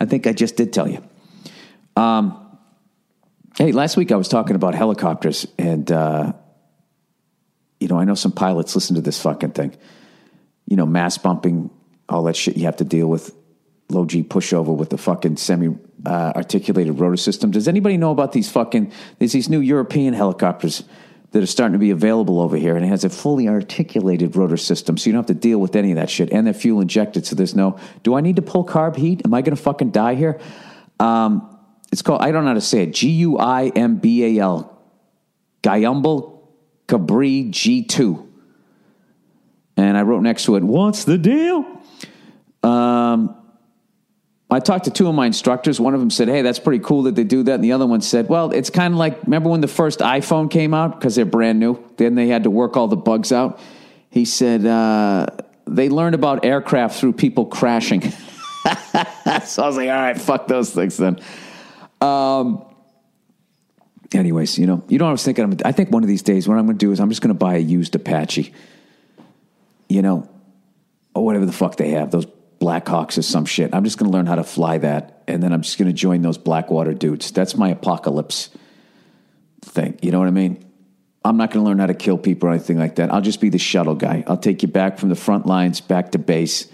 [0.00, 1.04] I think I just did tell you.
[1.96, 2.38] Um.
[3.58, 6.32] Hey, last week I was talking about helicopters, and uh,
[7.78, 9.76] you know, I know some pilots listen to this fucking thing.
[10.66, 11.68] You know, mast bumping,
[12.08, 13.34] all that shit you have to deal with
[13.90, 17.50] low G pushover with the fucking semi uh, articulated rotor system.
[17.50, 18.92] Does anybody know about these fucking?
[19.18, 20.84] There's these new European helicopters
[21.30, 24.56] that are starting to be available over here, and it has a fully articulated rotor
[24.56, 26.30] system, so you don't have to deal with any of that shit.
[26.30, 27.78] And they're fuel injected, so there's no.
[28.02, 29.22] Do I need to pull carb heat?
[29.24, 30.40] Am I going to fucking die here?
[31.00, 31.58] Um,
[31.90, 32.22] it's called.
[32.22, 32.94] I don't know how to say it.
[32.94, 34.68] G U I M B A L.
[35.62, 36.40] Guimbal
[36.88, 38.28] Cabri G2.
[39.76, 41.64] And I wrote next to it, What's the deal?
[42.62, 43.41] Um,
[44.52, 45.80] I talked to two of my instructors.
[45.80, 47.54] One of them said, Hey, that's pretty cool that they do that.
[47.54, 50.50] And the other one said, Well, it's kind of like, remember when the first iPhone
[50.50, 50.98] came out?
[50.98, 51.82] Because they're brand new.
[51.96, 53.58] Then they had to work all the bugs out.
[54.10, 55.26] He said, uh,
[55.66, 58.02] They learned about aircraft through people crashing.
[58.10, 61.20] so I was like, All right, fuck those things then.
[62.00, 62.64] Um,
[64.12, 65.60] anyways, you know, you know, I was thinking.
[65.64, 67.34] I think one of these days, what I'm going to do is I'm just going
[67.34, 68.52] to buy a used Apache.
[69.88, 70.28] You know,
[71.14, 72.26] or whatever the fuck they have, those
[72.62, 73.74] Blackhawks or some shit.
[73.74, 75.92] I'm just going to learn how to fly that, and then I'm just going to
[75.92, 77.32] join those Blackwater dudes.
[77.32, 78.50] That's my apocalypse
[79.62, 79.98] thing.
[80.00, 80.64] You know what I mean?
[81.24, 83.12] I'm not going to learn how to kill people or anything like that.
[83.12, 84.22] I'll just be the shuttle guy.
[84.28, 86.68] I'll take you back from the front lines back to base,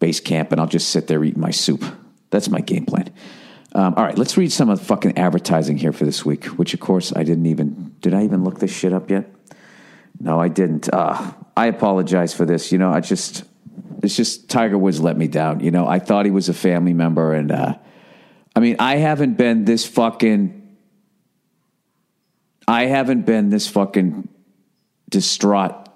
[0.00, 1.84] base camp, and I'll just sit there eating my soup.
[2.30, 3.12] That's my game plan.
[3.74, 6.74] Um, all right, let's read some of the fucking advertising here for this week, which
[6.74, 7.96] of course I didn't even.
[8.00, 9.30] Did I even look this shit up yet?
[10.20, 10.88] No, I didn't.
[10.92, 12.72] Uh, I apologize for this.
[12.72, 13.44] You know, I just.
[14.04, 15.60] It's just Tiger Woods let me down.
[15.60, 17.76] You know, I thought he was a family member, and uh,
[18.54, 20.60] I mean, I haven't been this fucking.
[22.66, 24.28] I haven't been this fucking
[25.10, 25.88] distraught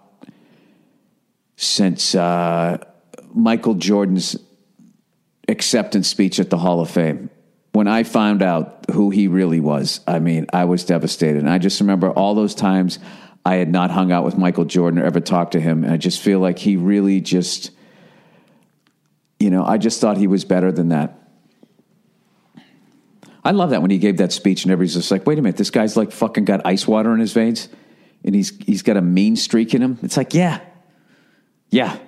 [1.57, 2.79] since uh,
[3.33, 4.37] Michael Jordan's
[5.49, 7.31] acceptance speech at the Hall of Fame
[7.73, 11.39] when I found out who he really was, I mean, I was devastated.
[11.39, 12.99] And I just remember all those times
[13.45, 15.85] I had not hung out with Michael Jordan or ever talked to him.
[15.85, 17.71] And I just feel like he really just,
[19.39, 21.19] you know, I just thought he was better than that.
[23.45, 25.57] I love that when he gave that speech and everybody's just like, wait a minute,
[25.57, 27.69] this guy's like fucking got ice water in his veins
[28.25, 29.99] and he's, he's got a mean streak in him.
[30.03, 30.61] It's like, yeah,
[31.71, 31.99] yeah,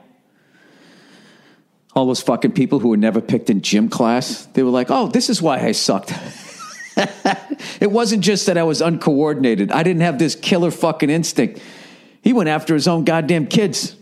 [1.95, 5.09] all those fucking people who were never picked in gym class, they were like, oh,
[5.09, 6.13] this is why I sucked.
[7.81, 9.73] it wasn't just that I was uncoordinated.
[9.73, 11.61] I didn't have this killer fucking instinct.
[12.23, 13.97] He went after his own goddamn kids.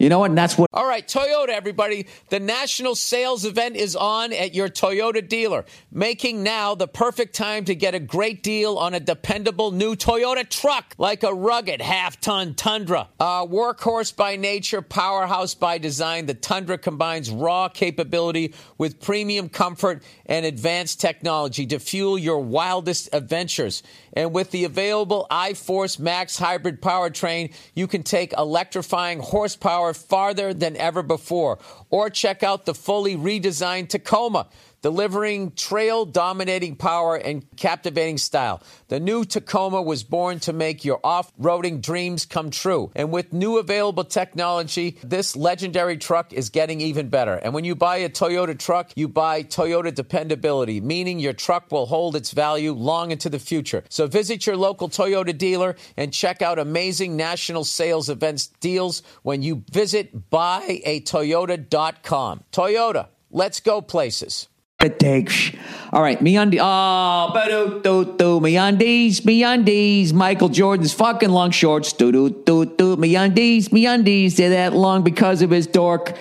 [0.00, 0.30] You know what?
[0.30, 0.70] And that's what.
[0.72, 2.06] All right, Toyota, everybody.
[2.30, 7.66] The national sales event is on at your Toyota dealer, making now the perfect time
[7.66, 12.18] to get a great deal on a dependable new Toyota truck, like a rugged half
[12.18, 13.08] ton Tundra.
[13.20, 20.02] A workhorse by nature, powerhouse by design, the Tundra combines raw capability with premium comfort
[20.24, 23.82] and advanced technology to fuel your wildest adventures.
[24.12, 30.76] And with the available iForce Max hybrid powertrain, you can take electrifying horsepower farther than
[30.76, 31.58] ever before.
[31.90, 34.48] Or check out the fully redesigned Tacoma
[34.82, 38.62] delivering trail dominating power and captivating style.
[38.88, 42.90] The new Tacoma was born to make your off roading dreams come true.
[42.94, 47.34] And with new available technology, this legendary truck is getting even better.
[47.34, 51.86] And when you buy a Toyota truck, you buy Toyota dependability, meaning your truck will
[51.86, 53.84] hold its value long into the future.
[53.88, 59.42] So visit your local Toyota dealer and check out amazing national sales events deals when
[59.42, 62.44] you visit buyatoyota.com.
[62.52, 64.49] Toyota, let's go places.
[64.88, 65.58] Take.
[65.92, 66.60] All right, me undies.
[66.60, 70.12] Oh, ah, ba do do me undies, me undies.
[70.12, 71.92] Michael Jordan's fucking long shorts.
[71.92, 74.36] Do do do do me undies, me undies.
[74.36, 76.16] They're that long because of his dork.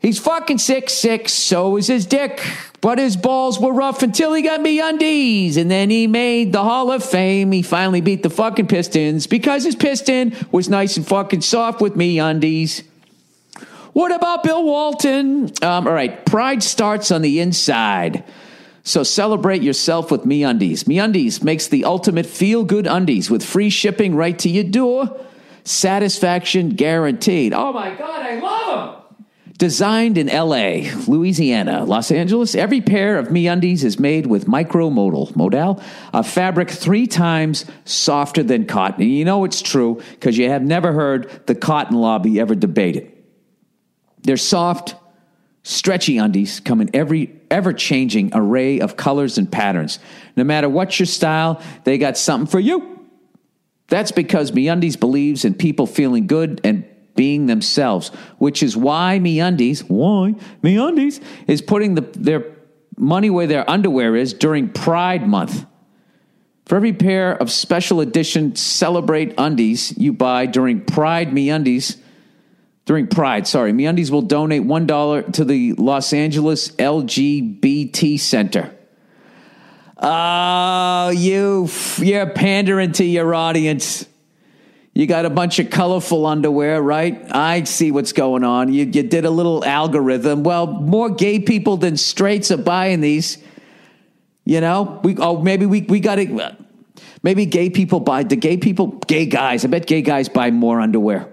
[0.00, 1.32] He's fucking six six.
[1.32, 2.40] So is his dick.
[2.80, 6.62] But his balls were rough until he got me undies, and then he made the
[6.62, 7.50] Hall of Fame.
[7.50, 11.96] He finally beat the fucking Pistons because his piston was nice and fucking soft with
[11.96, 12.84] me undies.
[13.92, 15.50] What about Bill Walton?
[15.62, 18.24] Um, all right, pride starts on the inside.
[18.82, 20.84] So celebrate yourself with MeUndies.
[20.84, 25.20] MeUndies makes the ultimate feel-good undies with free shipping right to your door.
[25.64, 27.52] Satisfaction guaranteed.
[27.52, 29.24] Oh my God, I love them!
[29.58, 35.82] Designed in LA, Louisiana, Los Angeles, every pair of MeUndies is made with micromodal modal,
[36.14, 39.02] a fabric three times softer than cotton.
[39.02, 42.96] And you know it's true because you have never heard the cotton lobby ever debate
[42.96, 43.17] it.
[44.22, 44.96] They're soft,
[45.62, 49.98] stretchy undies come in every ever changing array of colors and patterns.
[50.36, 53.06] No matter what your style, they got something for you.
[53.88, 56.84] That's because MeUndies believes in people feeling good and
[57.16, 62.56] being themselves, which is why MeUndies, why MeUndies is putting the, their
[62.96, 65.66] money where their underwear is during Pride Month.
[66.66, 71.96] For every pair of special edition Celebrate undies you buy during Pride MeUndies,
[72.88, 78.74] during Pride, sorry, MeUndies will donate $1 to the Los Angeles LGBT Center.
[79.98, 81.68] Oh, you,
[81.98, 84.06] you're pandering to your audience.
[84.94, 87.26] You got a bunch of colorful underwear, right?
[87.30, 88.72] I see what's going on.
[88.72, 90.42] You, you did a little algorithm.
[90.42, 93.36] Well, more gay people than straights are buying these.
[94.46, 96.56] You know, we oh maybe we we got to
[97.22, 100.80] Maybe gay people buy, the gay people, gay guys, I bet gay guys buy more
[100.80, 101.30] underwear.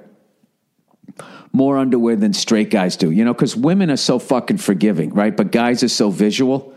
[1.55, 5.33] More underwear than straight guys do, you know, because women are so fucking forgiving, right?
[5.35, 6.73] But guys are so visual.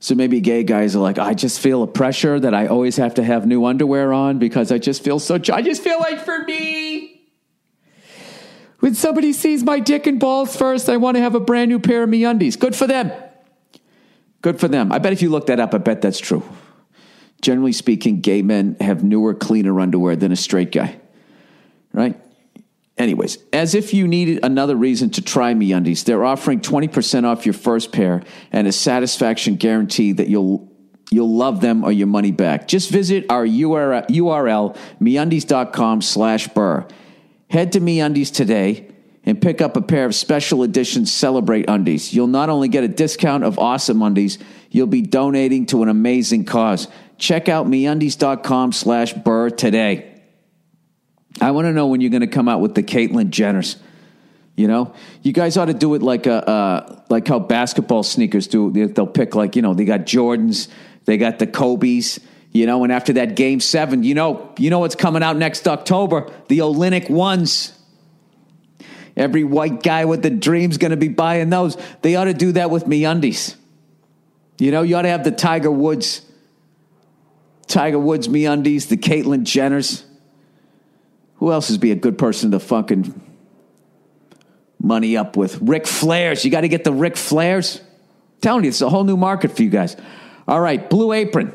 [0.00, 3.14] So maybe gay guys are like, I just feel a pressure that I always have
[3.14, 6.42] to have new underwear on because I just feel so, I just feel like for
[6.42, 7.22] me,
[8.80, 11.78] When somebody sees my dick and balls first, I want to have a brand new
[11.78, 12.56] pair of me undies.
[12.56, 13.12] Good for them.
[14.40, 14.90] Good for them.
[14.90, 16.42] I bet if you look that up, I bet that's true.
[17.40, 20.98] Generally speaking, gay men have newer, cleaner underwear than a straight guy.
[21.92, 22.18] Right?
[23.02, 27.52] Anyways, as if you needed another reason to try MeUndies, they're offering 20% off your
[27.52, 28.22] first pair
[28.52, 30.70] and a satisfaction guarantee that you'll
[31.10, 32.68] you'll love them or your money back.
[32.68, 36.86] Just visit our URL, URL MeUndies.com slash burr.
[37.50, 38.88] Head to MeUndies today
[39.24, 42.14] and pick up a pair of special edition Celebrate undies.
[42.14, 44.38] You'll not only get a discount of awesome undies,
[44.70, 46.86] you'll be donating to an amazing cause.
[47.18, 50.11] Check out MeUndies.com slash burr today.
[51.40, 53.76] I want to know when you're going to come out with the Caitlyn Jenners.
[54.54, 58.46] You know, you guys ought to do it like a uh, like how basketball sneakers
[58.46, 58.70] do.
[58.70, 60.68] They- They'll pick like you know they got Jordans,
[61.06, 62.20] they got the Kobe's.
[62.54, 65.66] You know, and after that game seven, you know, you know what's coming out next
[65.66, 66.30] October?
[66.48, 67.72] The Olynyk ones.
[69.16, 71.78] Every white guy with the dream's going to be buying those.
[72.02, 73.56] They ought to do that with me undies.
[74.58, 76.20] You know, you ought to have the Tiger Woods,
[77.68, 80.04] Tiger Woods me undies, the Caitlyn Jenners.
[81.42, 83.20] Who else is be a good person to fucking
[84.78, 85.60] money up with?
[85.60, 86.44] Ric Flairs.
[86.44, 87.80] You got to get the Ric Flairs.
[88.40, 89.96] telling you, it's a whole new market for you guys.
[90.46, 91.52] All right, Blue Apron.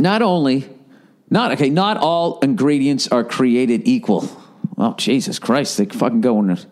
[0.00, 0.68] Not only,
[1.30, 4.28] not okay, not all ingredients are created equal.
[4.74, 6.48] Well, Jesus Christ, they fucking going.
[6.48, 6.66] To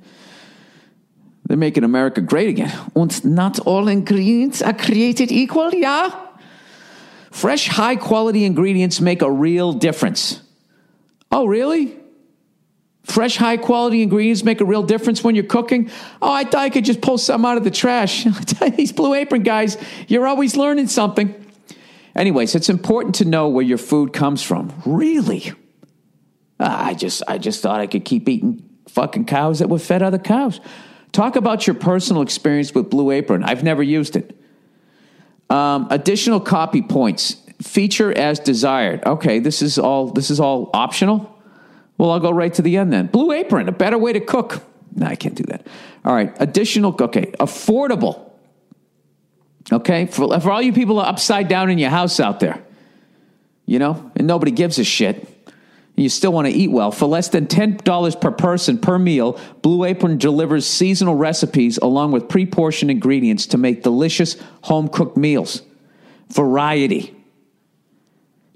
[1.46, 2.76] They're making America great again.
[2.96, 6.18] And not all ingredients are created equal, yeah?
[7.30, 10.42] Fresh, high quality ingredients make a real difference.
[11.30, 11.96] Oh, really?
[13.04, 15.90] Fresh, high quality ingredients make a real difference when you're cooking?
[16.20, 18.24] Oh, I thought I could just pull some out of the trash.
[18.76, 19.76] These blue apron guys,
[20.06, 21.34] you're always learning something.
[22.14, 24.72] Anyways, it's important to know where your food comes from.
[24.84, 25.52] Really?
[26.58, 30.02] Ah, I just I just thought I could keep eating fucking cows that were fed
[30.02, 30.60] other cows.
[31.12, 33.42] Talk about your personal experience with Blue Apron.
[33.42, 34.36] I've never used it.
[35.48, 37.36] Um, additional copy points.
[37.62, 39.04] Feature as desired.
[39.04, 41.36] Okay, this is all this is all optional.
[41.98, 43.06] Well, I'll go right to the end then.
[43.08, 44.62] Blue Apron, a better way to cook.
[44.94, 45.66] No, I can't do that.
[46.04, 46.96] All right, additional.
[46.98, 48.30] Okay, affordable.
[49.70, 52.62] Okay, for, for all you people upside down in your house out there,
[53.66, 55.28] you know, and nobody gives a shit.
[55.96, 56.90] You still want to eat well.
[56.90, 62.28] For less than $10 per person per meal, Blue Apron delivers seasonal recipes along with
[62.28, 65.62] pre portioned ingredients to make delicious home cooked meals.
[66.30, 67.19] Variety.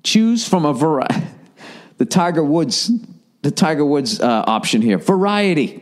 [0.04, 1.26] Choose from a variety.
[1.96, 2.90] The Tiger Woods,
[3.42, 4.98] the Tiger Woods uh, option here.
[4.98, 5.80] Variety.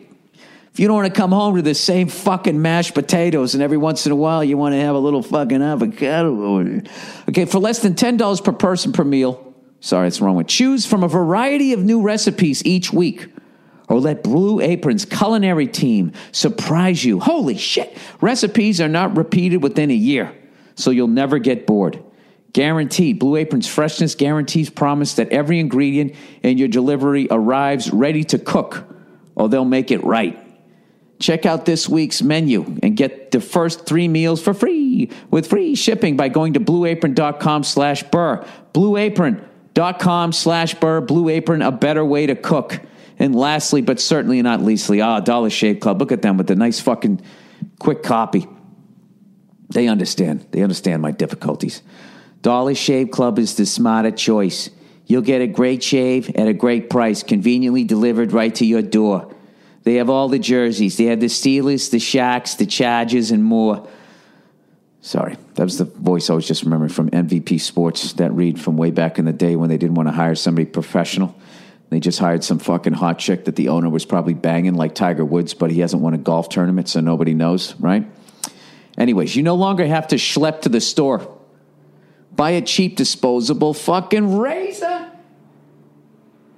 [0.73, 3.77] If you don't want to come home to the same fucking mashed potatoes and every
[3.77, 6.81] once in a while you want to have a little fucking avocado.
[7.29, 10.47] Okay, for less than $10 per person per meal, sorry, it's wrong one.
[10.47, 13.29] Choose from a variety of new recipes each week.
[13.89, 17.21] Or let Blue Apron's culinary team surprise you.
[17.21, 17.95] Holy shit!
[18.23, 20.33] Recipes are not repeated within a year,
[20.77, 22.03] so you'll never get bored.
[22.53, 23.19] Guaranteed.
[23.19, 28.85] Blue Apron's freshness guarantees promise that every ingredient in your delivery arrives ready to cook,
[29.35, 30.39] or they'll make it right.
[31.19, 35.77] Check out this week's menu and get the first three meals for free with free
[35.77, 38.45] shipping by going to blueapron.com slash burr.
[38.75, 41.01] Blueapron.com slash burr.
[41.01, 42.81] Blue Apron, a better way to cook.
[43.19, 46.01] And lastly, but certainly not leastly, ah, Dollar Shave Club.
[46.01, 47.23] Look at them with the nice fucking
[47.79, 48.49] quick copy.
[49.71, 50.49] They understand.
[50.51, 51.83] They understand my difficulties.
[52.43, 54.69] Dollar Shave Club is the smarter choice.
[55.07, 59.33] You'll get a great shave at a great price, conveniently delivered right to your door.
[59.85, 60.97] They have all the jerseys.
[60.97, 63.89] They have the Steelers, the Sharks, the Chargers, and more.
[65.01, 68.77] Sorry, that was the voice I was just remembering from MVP Sports, that read from
[68.77, 71.35] way back in the day when they didn't want to hire somebody professional.
[71.91, 75.25] They just hired some fucking hot chick that the owner was probably banging like Tiger
[75.25, 78.07] Woods, but he hasn't won a golf tournament, so nobody knows, right?
[78.97, 81.39] Anyways, you no longer have to schlep to the store.
[82.37, 85.11] Buy a cheap disposable fucking razor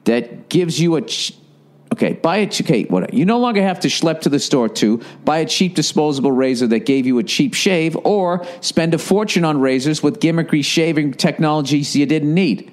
[0.05, 1.03] that gives you a.
[1.03, 1.35] Ch-
[1.93, 2.47] okay, buy a.
[2.47, 3.13] Okay, what?
[3.13, 6.67] You no longer have to schlep to the store to buy a cheap disposable razor
[6.69, 11.13] that gave you a cheap shave, or spend a fortune on razors with gimmicky shaving
[11.15, 12.71] technologies you didn't need.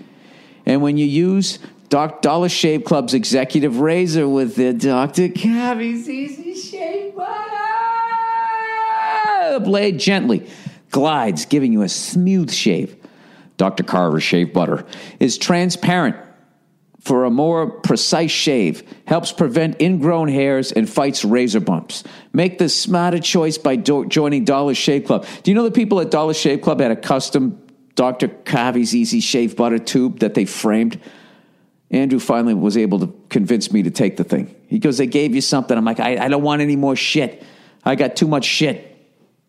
[0.65, 5.27] And when you use Doc Dollar Shave Club's executive razor with the Dr.
[5.29, 7.59] Cavi's Easy Shave Butter,
[9.59, 10.47] blade gently
[10.91, 12.95] glides, giving you a smooth shave.
[13.57, 13.83] Dr.
[13.83, 14.85] Carver's shave butter,
[15.19, 16.15] is transparent
[17.01, 22.03] for a more precise shave, helps prevent ingrown hairs, and fights razor bumps.
[22.31, 25.25] Make the smarter choice by do- joining Dollar Shave Club.
[25.41, 27.61] Do you know the people at Dollar Shave Club had a custom
[27.95, 28.27] Dr.
[28.27, 30.99] Carvey's Easy Shave Butter tube that they framed?
[31.89, 34.55] Andrew finally was able to convince me to take the thing.
[34.67, 35.77] He goes, They gave you something.
[35.77, 37.43] I'm like, I, I don't want any more shit.
[37.83, 38.90] I got too much shit.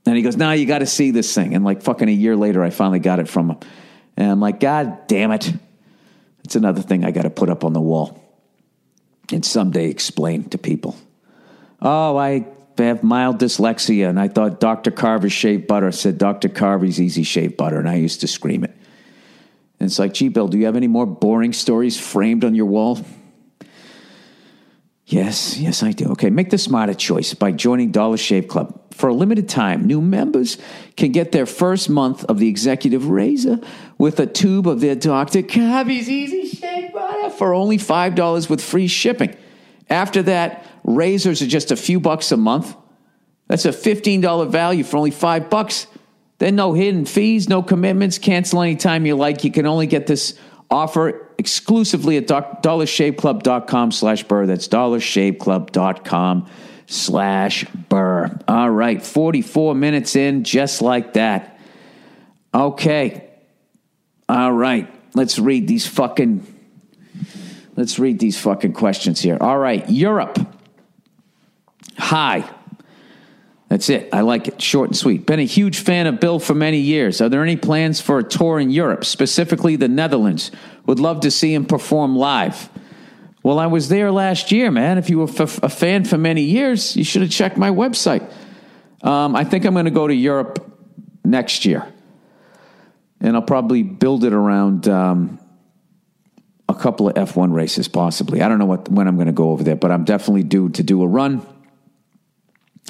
[0.05, 1.55] And he goes, No, you got to see this thing.
[1.55, 3.59] And like fucking a year later, I finally got it from him.
[4.17, 5.53] And I'm like, God damn it.
[6.45, 8.23] It's another thing I got to put up on the wall
[9.33, 10.97] and someday explain to people.
[11.81, 12.47] Oh, I
[12.79, 14.91] have mild dyslexia, and I thought Dr.
[14.91, 16.49] Carver's shave butter said Dr.
[16.49, 18.71] Carver's easy shave butter, and I used to scream it.
[19.79, 22.67] And it's like, gee, Bill, do you have any more boring stories framed on your
[22.67, 23.01] wall?
[25.07, 26.13] Yes, yes, I do.
[26.13, 28.81] Okay, make the smarter choice by joining Dollar Shave Club.
[28.93, 30.59] For a limited time, new members
[30.97, 33.59] can get their first month of the executive razor
[33.99, 35.43] with a tube of their Dr.
[35.43, 39.35] Carvey's Easy Shave Butter for only $5 with free shipping.
[39.89, 42.77] After that, razors are just a few bucks a month.
[43.49, 45.87] That's a $15 value for only 5 bucks.
[46.39, 49.45] Then no hidden fees, no commitments, cancel anytime you like.
[49.45, 50.39] You can only get this
[50.71, 54.47] offer exclusively at dollarshaveclub.com slash burr.
[54.47, 56.49] That's dollarshaveclub.com
[56.87, 58.39] slash burr.
[58.49, 61.59] All right, 44 minutes in, just like that.
[62.55, 63.29] Okay.
[64.29, 66.47] All right, let's read these fucking,
[67.77, 69.37] let's read these fucking questions here.
[69.41, 70.39] All right, Europe.
[71.99, 72.49] Hi.
[73.73, 74.11] That's it.
[74.13, 74.61] I like it.
[74.61, 75.25] Short and sweet.
[75.25, 77.23] Been a huge fan of Bill for many years.
[77.23, 80.51] Are there any plans for a tour in Europe, specifically the Netherlands?
[80.85, 82.69] Would love to see him perform live.
[83.43, 84.99] Well, I was there last year, man.
[84.99, 88.31] If you were f- a fan for many years, you should have checked my website.
[89.03, 90.65] Um, I think I'm going to go to Europe
[91.25, 91.93] next year.
[93.21, 95.41] And I'll probably build it around um,
[96.69, 98.43] a couple of F1 races, possibly.
[98.43, 100.69] I don't know what, when I'm going to go over there, but I'm definitely due
[100.71, 101.45] to do a run.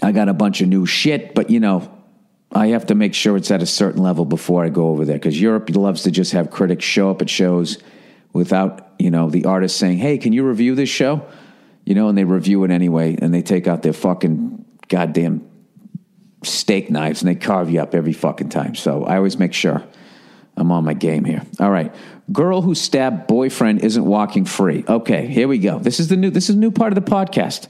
[0.02, 1.90] I got a bunch of new shit, but you know,
[2.50, 5.16] I have to make sure it's at a certain level before I go over there
[5.16, 7.78] because Europe loves to just have critics show up at shows
[8.32, 11.26] without, you know, the artist saying, hey, can you review this show?
[11.84, 15.48] You know, and they review it anyway and they take out their fucking goddamn
[16.44, 18.74] steak knives and they carve you up every fucking time.
[18.74, 19.82] So I always make sure
[20.56, 21.42] I'm on my game here.
[21.60, 21.94] All right.
[22.30, 24.84] Girl who stabbed boyfriend isn't walking free.
[24.88, 25.78] Okay, here we go.
[25.78, 27.68] This is the new this is new part of the podcast.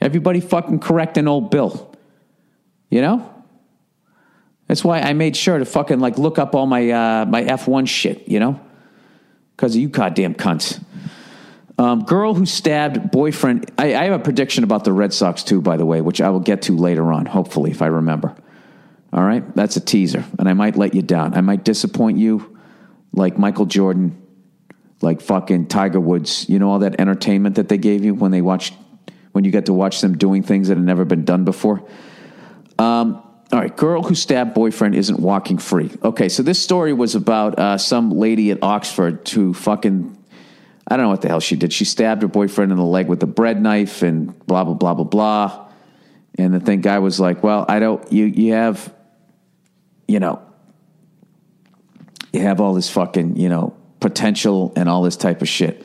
[0.00, 1.94] Everybody fucking correcting old Bill.
[2.88, 3.34] You know?
[4.66, 7.88] That's why I made sure to fucking like look up all my uh, my F1
[7.88, 8.60] shit, you know?
[9.60, 10.82] Because of you goddamn cunts.
[11.76, 13.70] Um, girl who stabbed boyfriend.
[13.76, 16.30] I, I have a prediction about the Red Sox too, by the way, which I
[16.30, 18.34] will get to later on, hopefully, if I remember.
[19.12, 19.54] All right?
[19.54, 20.24] That's a teaser.
[20.38, 21.34] And I might let you down.
[21.34, 22.58] I might disappoint you
[23.12, 24.26] like Michael Jordan,
[25.02, 26.48] like fucking Tiger Woods.
[26.48, 28.72] You know all that entertainment that they gave you when they watched
[29.32, 31.86] when you get to watch them doing things that had never been done before.
[32.78, 33.22] Um,
[33.52, 35.90] all right, girl who stabbed boyfriend isn't walking free.
[36.04, 40.16] Okay, so this story was about uh, some lady at Oxford who fucking,
[40.86, 41.72] I don't know what the hell she did.
[41.72, 44.94] She stabbed her boyfriend in the leg with a bread knife and blah, blah, blah,
[44.94, 45.68] blah, blah.
[46.38, 48.92] And the thing guy was like, well, I don't, you, you have,
[50.06, 50.40] you know,
[52.32, 55.84] you have all this fucking, you know, potential and all this type of shit.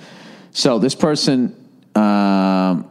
[0.51, 1.55] So this person,
[1.95, 2.89] um,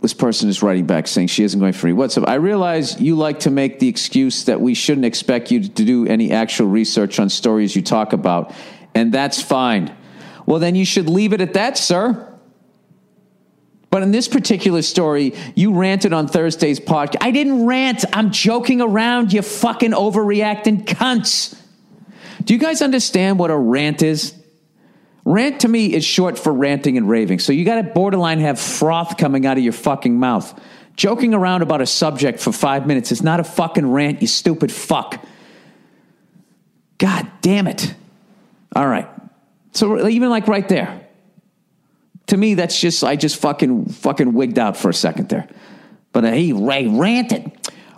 [0.00, 1.92] this person is writing back saying she isn't going free.
[1.92, 2.26] What's up?
[2.26, 6.06] I realize you like to make the excuse that we shouldn't expect you to do
[6.06, 8.54] any actual research on stories you talk about,
[8.94, 9.94] and that's fine.
[10.46, 12.26] Well, then you should leave it at that, sir.
[13.90, 17.16] But in this particular story, you ranted on Thursday's podcast.
[17.20, 18.04] I didn't rant.
[18.12, 21.60] I'm joking around, you fucking overreacting cunts.
[22.44, 24.39] Do you guys understand what a rant is?
[25.24, 27.38] Rant to me is short for ranting and raving.
[27.38, 30.58] So you got to borderline have froth coming out of your fucking mouth.
[30.96, 34.72] Joking around about a subject for five minutes is not a fucking rant, you stupid
[34.72, 35.24] fuck.
[36.98, 37.94] God damn it.
[38.74, 39.08] All right.
[39.72, 41.06] So even like right there,
[42.26, 45.48] to me, that's just, I just fucking, fucking wigged out for a second there.
[46.12, 47.52] But uh, he ranted.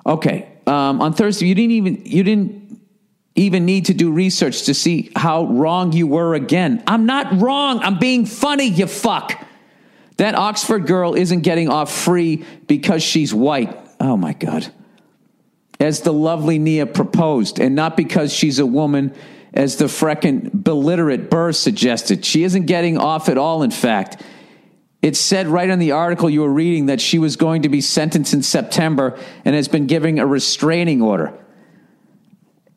[0.07, 0.49] Okay.
[0.67, 2.62] Um, on Thursday, you didn't even, you didn't
[3.35, 6.83] even need to do research to see how wrong you were again.
[6.87, 7.81] I'm not wrong.
[7.81, 9.47] I'm being funny, you fuck.
[10.19, 13.77] That Oxford girl isn't getting off free because she's white.
[13.99, 14.71] Oh my God.
[15.81, 19.15] As the lovely Nia proposed, and not because she's a woman,
[19.55, 22.25] as the freckin' beliterate Burr suggested.
[22.25, 24.23] She isn't getting off at all, in fact.
[25.03, 27.81] It said right in the article you were reading that she was going to be
[27.81, 31.37] sentenced in September and has been giving a restraining order.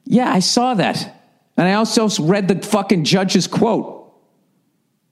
[0.06, 1.12] Yeah, I saw that.
[1.58, 4.14] And I also read the fucking judge's quote.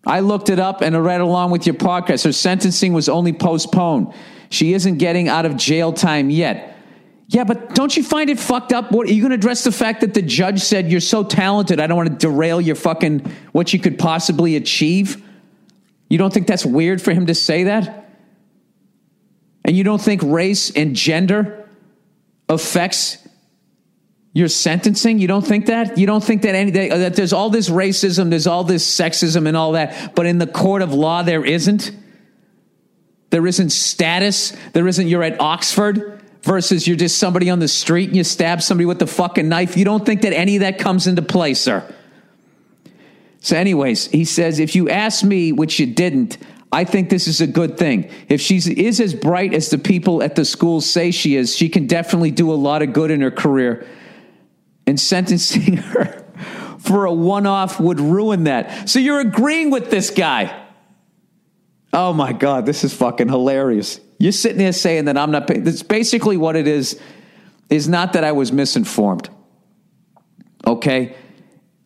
[0.05, 2.25] I looked it up and I read along with your podcast.
[2.25, 4.13] Her sentencing was only postponed.
[4.49, 6.77] She isn't getting out of jail time yet.
[7.29, 8.91] Yeah, but don't you find it fucked up?
[8.91, 11.79] What are you going to address the fact that the judge said you're so talented?
[11.79, 13.19] I don't want to derail your fucking
[13.53, 15.23] what you could possibly achieve.
[16.09, 18.09] You don't think that's weird for him to say that?
[19.65, 21.67] And you don't think race and gender
[22.49, 23.22] affects
[24.33, 25.19] your sentencing?
[25.19, 25.97] You don't think that?
[25.97, 29.55] You don't think that any that there's all this racism, there's all this sexism and
[29.55, 31.91] all that, but in the court of law there isn't?
[33.29, 34.55] There isn't status.
[34.73, 38.61] There isn't you're at Oxford versus you're just somebody on the street and you stab
[38.61, 39.77] somebody with the fucking knife.
[39.77, 41.83] You don't think that any of that comes into play, sir.
[43.39, 46.37] So, anyways, he says, if you ask me, which you didn't,
[46.71, 48.09] I think this is a good thing.
[48.29, 51.69] If she is as bright as the people at the school say she is, she
[51.69, 53.85] can definitely do a lot of good in her career.
[54.85, 56.25] And sentencing her
[56.79, 58.89] for a one off would ruin that.
[58.89, 60.59] So you're agreeing with this guy.
[61.93, 63.99] Oh my God, this is fucking hilarious.
[64.17, 65.63] You're sitting there saying that I'm not paying.
[65.63, 66.99] That's basically what it is,
[67.69, 69.29] is not that I was misinformed.
[70.65, 71.15] Okay?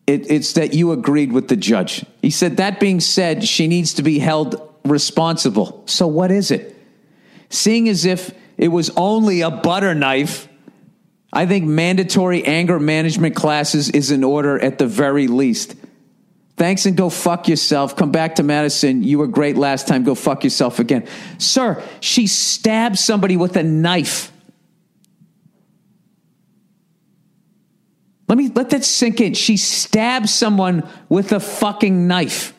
[0.06, 2.04] It, it's that you agreed with the judge.
[2.22, 5.82] He said, that being said, she needs to be held responsible.
[5.86, 6.74] So what is it?
[7.50, 10.47] Seeing as if it was only a butter knife,
[11.32, 15.74] I think mandatory anger management classes is in order at the very least.
[16.56, 17.94] Thanks and go fuck yourself.
[17.94, 19.04] Come back to Madison.
[19.04, 20.02] You were great last time.
[20.02, 21.06] Go fuck yourself again.
[21.38, 24.32] Sir, she stabbed somebody with a knife.
[28.26, 29.34] Let me let that sink in.
[29.34, 32.54] She stabbed someone with a fucking knife.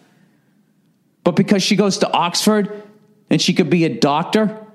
[1.23, 2.83] But because she goes to Oxford
[3.29, 4.65] and she could be a doctor,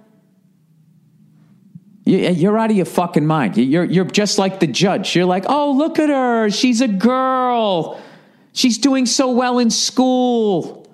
[2.07, 3.57] Eh, you're out of your fucking mind.
[3.57, 5.15] You're, you're just like the judge.
[5.17, 6.51] You're like, oh, look at her.
[6.51, 8.01] She's a girl.
[8.53, 10.87] She's doing so well in school.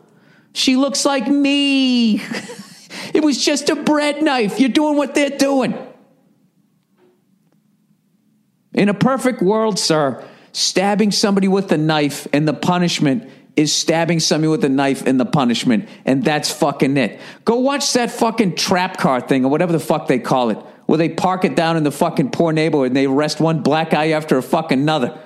[0.53, 2.15] She looks like me.
[3.15, 4.59] it was just a bread knife.
[4.59, 5.75] You're doing what they're doing.
[8.73, 14.21] In a perfect world, sir, stabbing somebody with a knife and the punishment is stabbing
[14.21, 17.21] somebody with a knife and the punishment, and that's fucking it.
[17.45, 20.59] Go watch that fucking trap car thing or whatever the fuck they call it,
[20.91, 23.91] where they park it down in the fucking poor neighborhood and they arrest one black
[23.91, 25.16] guy after a fucking another.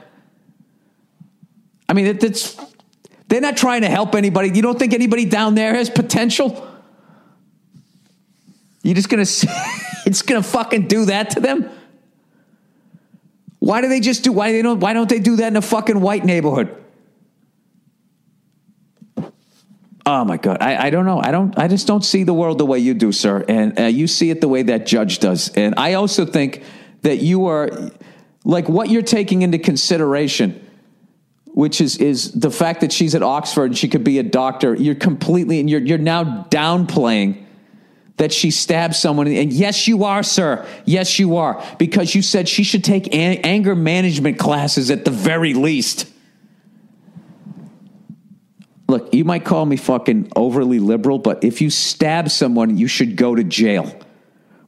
[1.89, 2.55] I mean, it, it's
[3.29, 4.51] they're not trying to help anybody.
[4.55, 6.71] You don't think anybody down there has potential?
[8.83, 9.23] You're just gonna
[10.05, 11.71] it's gonna fucking do that to them?
[13.59, 15.63] Why do they just do why they don't why don't they do that in a
[15.63, 16.84] fucking white neighborhood?
[20.07, 21.21] Oh my god, I, I don't know.
[21.21, 21.59] I don't.
[21.59, 24.31] I just don't see the world the way you do, sir, and uh, you see
[24.31, 25.49] it the way that judge does.
[25.51, 26.63] And I also think
[27.03, 27.71] that you are
[28.45, 30.61] like what you're taking into consideration
[31.55, 34.75] which is is the fact that she's at Oxford and she could be a doctor.
[34.75, 37.45] You're completely and you're you're now downplaying
[38.17, 39.29] that she stabbed someone.
[39.29, 40.67] And yes, you are, sir.
[40.85, 45.11] Yes, you are, because you said she should take a- anger management classes at the
[45.11, 46.11] very least.
[48.95, 53.17] Look, you might call me fucking overly liberal, but if you stab someone, you should
[53.17, 53.93] go to jail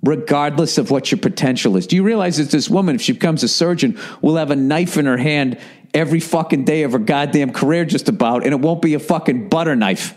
[0.02, 1.86] regardless of what your potential is.
[1.86, 4.96] Do you realize that this woman, if she becomes a surgeon, will have a knife
[4.96, 5.60] in her hand
[5.94, 9.48] every fucking day of her goddamn career, just about, and it won't be a fucking
[9.48, 10.16] butter knife.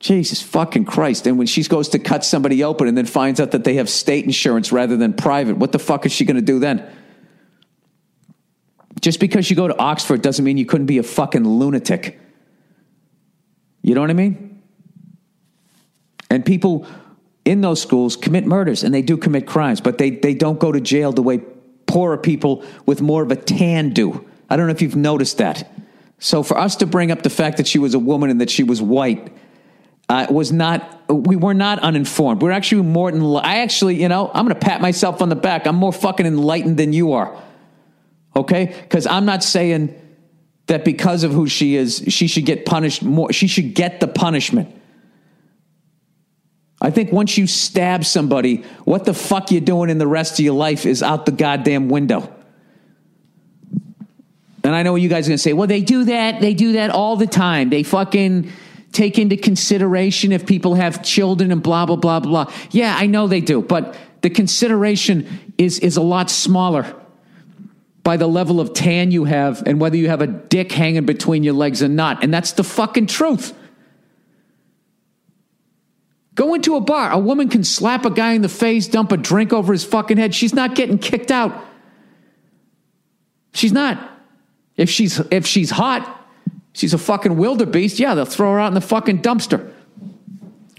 [0.00, 1.26] Jesus fucking Christ.
[1.26, 3.88] And when she goes to cut somebody open and then finds out that they have
[3.88, 6.86] state insurance rather than private, what the fuck is she going to do then?
[9.00, 12.18] Just because you go to Oxford doesn't mean you couldn't be a fucking lunatic.
[13.82, 14.62] You know what I mean?
[16.28, 16.86] And people
[17.44, 20.70] in those schools commit murders and they do commit crimes, but they, they don't go
[20.70, 21.40] to jail the way
[21.86, 24.24] poorer people with more of a tan do.
[24.48, 25.70] I don't know if you've noticed that.
[26.18, 28.50] So for us to bring up the fact that she was a woman and that
[28.50, 29.32] she was white
[30.08, 32.42] uh, was not, we were not uninformed.
[32.42, 33.10] We're actually more,
[33.42, 35.66] I actually, you know, I'm going to pat myself on the back.
[35.66, 37.40] I'm more fucking enlightened than you are.
[38.40, 38.74] Okay?
[38.82, 39.94] Because I'm not saying
[40.66, 43.32] that because of who she is, she should get punished more.
[43.32, 44.74] She should get the punishment.
[46.80, 50.44] I think once you stab somebody, what the fuck you're doing in the rest of
[50.44, 52.34] your life is out the goddamn window.
[54.62, 56.40] And I know you guys are going to say, well, they do that.
[56.40, 57.70] They do that all the time.
[57.70, 58.50] They fucking
[58.92, 62.52] take into consideration if people have children and blah, blah, blah, blah.
[62.70, 63.60] Yeah, I know they do.
[63.60, 66.94] But the consideration is, is a lot smaller
[68.10, 71.44] by the level of tan you have and whether you have a dick hanging between
[71.44, 72.24] your legs or not.
[72.24, 73.54] And that's the fucking truth.
[76.34, 77.12] Go into a bar.
[77.12, 80.16] A woman can slap a guy in the face, dump a drink over his fucking
[80.16, 80.34] head.
[80.34, 81.54] She's not getting kicked out.
[83.52, 84.10] She's not.
[84.76, 86.26] If she's if she's hot,
[86.72, 88.00] she's a fucking wildebeest.
[88.00, 89.72] Yeah, they'll throw her out in the fucking dumpster.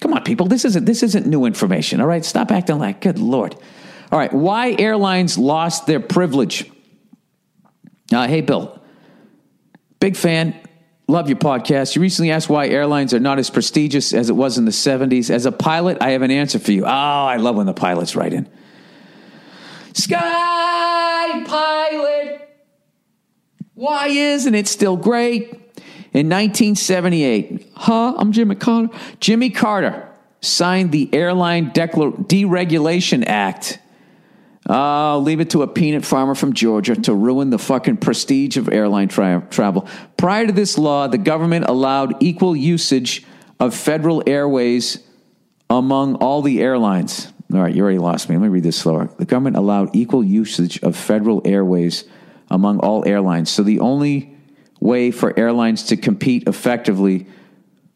[0.02, 0.48] Come on, people.
[0.48, 2.02] This isn't this isn't new information.
[2.02, 3.56] All right, stop acting like good lord.
[4.12, 6.70] All right, why airlines lost their privilege?
[8.12, 8.80] Uh, hey, Bill,
[10.00, 10.56] big fan.
[11.08, 11.96] Love your podcast.
[11.96, 15.30] You recently asked why airlines are not as prestigious as it was in the 70s.
[15.30, 16.86] As a pilot, I have an answer for you.
[16.86, 18.50] Oh, I love when the pilots write in.
[19.94, 22.50] Sky pilot.
[23.74, 25.50] Why isn't it still great?
[26.14, 28.16] In 1978, huh?
[28.18, 28.90] I'm Jimmy Carter.
[29.20, 30.10] Jimmy Carter
[30.42, 33.80] signed the Airline Deregulation Act.
[34.74, 38.70] Oh, leave it to a peanut farmer from Georgia to ruin the fucking prestige of
[38.70, 39.86] airline tra- travel.
[40.16, 43.26] Prior to this law, the government allowed equal usage
[43.60, 45.04] of federal airways
[45.70, 47.28] among all the airlines.
[47.54, 48.38] All right, you already lost me.
[48.38, 49.10] Let me read this slower.
[49.18, 52.06] The government allowed equal usage of federal airways
[52.50, 53.52] among all airlines.
[53.52, 54.38] So the only
[54.80, 57.28] way for airlines to compete effectively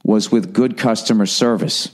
[0.03, 1.89] was with good customer service.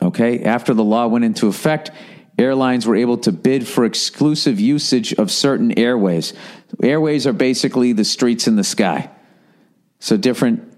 [0.00, 1.90] Okay, after the law went into effect,
[2.38, 6.32] airlines were able to bid for exclusive usage of certain airways.
[6.82, 9.10] Airways are basically the streets in the sky.
[9.98, 10.72] So different.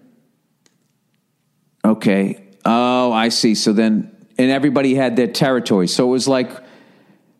[1.84, 2.42] Okay.
[2.64, 3.54] Oh, I see.
[3.54, 5.86] So then, and everybody had their territory.
[5.86, 6.50] So it was like,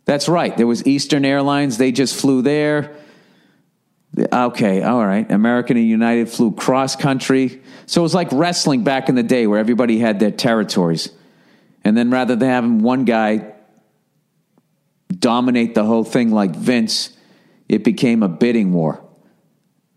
[0.05, 0.57] that's right.
[0.57, 1.79] There was Eastern Airlines.
[1.79, 2.97] They just flew there.
[4.33, 5.31] Okay, all right.
[5.31, 7.63] American and United flew cross country.
[7.87, 11.11] So it was like wrestling back in the day where everybody had their territories.
[11.85, 13.55] And then rather than having one guy
[15.21, 17.11] dominate the whole thing like Vince,
[17.69, 19.05] it became a bidding war.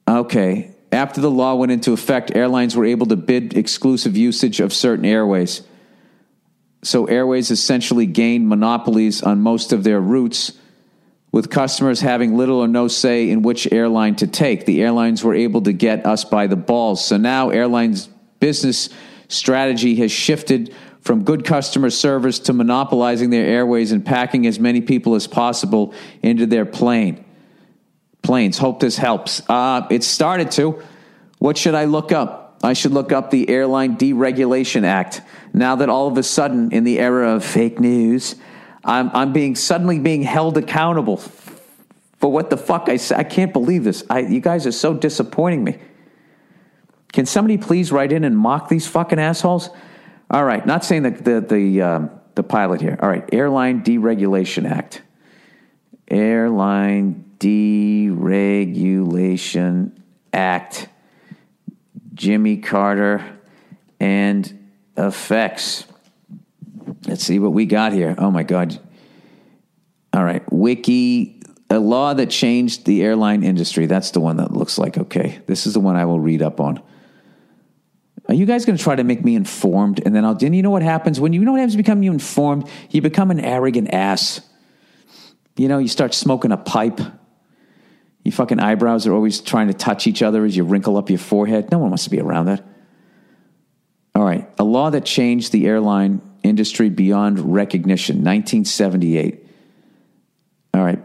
[0.07, 0.71] Okay.
[0.91, 5.05] After the law went into effect, airlines were able to bid exclusive usage of certain
[5.05, 5.63] airways.
[6.83, 10.53] So airways essentially gained monopolies on most of their routes,
[11.31, 14.65] with customers having little or no say in which airline to take.
[14.65, 17.03] The airlines were able to get us by the balls.
[17.03, 18.07] So now airlines'
[18.39, 18.89] business
[19.29, 24.79] strategy has shifted from good customer service to monopolizing their airways and packing as many
[24.79, 27.23] people as possible into their plane.
[28.21, 28.57] Planes.
[28.57, 29.41] Hope this helps.
[29.49, 30.81] Uh, it started to.
[31.39, 32.57] What should I look up?
[32.63, 35.21] I should look up the Airline Deregulation Act.
[35.53, 38.35] Now that all of a sudden, in the era of fake news,
[38.85, 43.19] I'm, I'm being suddenly being held accountable for what the fuck I said.
[43.19, 44.05] I can't believe this.
[44.09, 45.79] I, you guys are so disappointing me.
[47.11, 49.69] Can somebody please write in and mock these fucking assholes?
[50.33, 52.97] All right, not saying that the the um, the pilot here.
[52.99, 55.03] All right, Airline Deregulation Act.
[56.07, 59.95] Airline Deregulation
[60.33, 60.87] Act.
[62.15, 63.23] Jimmy Carter
[63.99, 65.85] and effects.
[67.05, 68.15] Let's see what we got here.
[68.17, 68.79] Oh my God.
[70.13, 73.85] All right, Wiki, a law that changed the airline industry.
[73.85, 75.41] That's the one that looks like okay.
[75.45, 76.81] This is the one I will read up on.
[78.29, 80.01] Are you guys going to try to make me informed?
[80.05, 81.19] And then I'll, and you know what happens?
[81.19, 82.69] When you, know what happens become you informed?
[82.89, 84.41] You become an arrogant ass.
[85.57, 86.99] You know, you start smoking a pipe.
[88.23, 91.19] Your fucking eyebrows are always trying to touch each other as you wrinkle up your
[91.19, 91.69] forehead.
[91.69, 92.65] No one wants to be around that.
[94.15, 94.49] All right.
[94.57, 99.45] A law that changed the airline industry beyond recognition, 1978.
[100.73, 100.99] All right.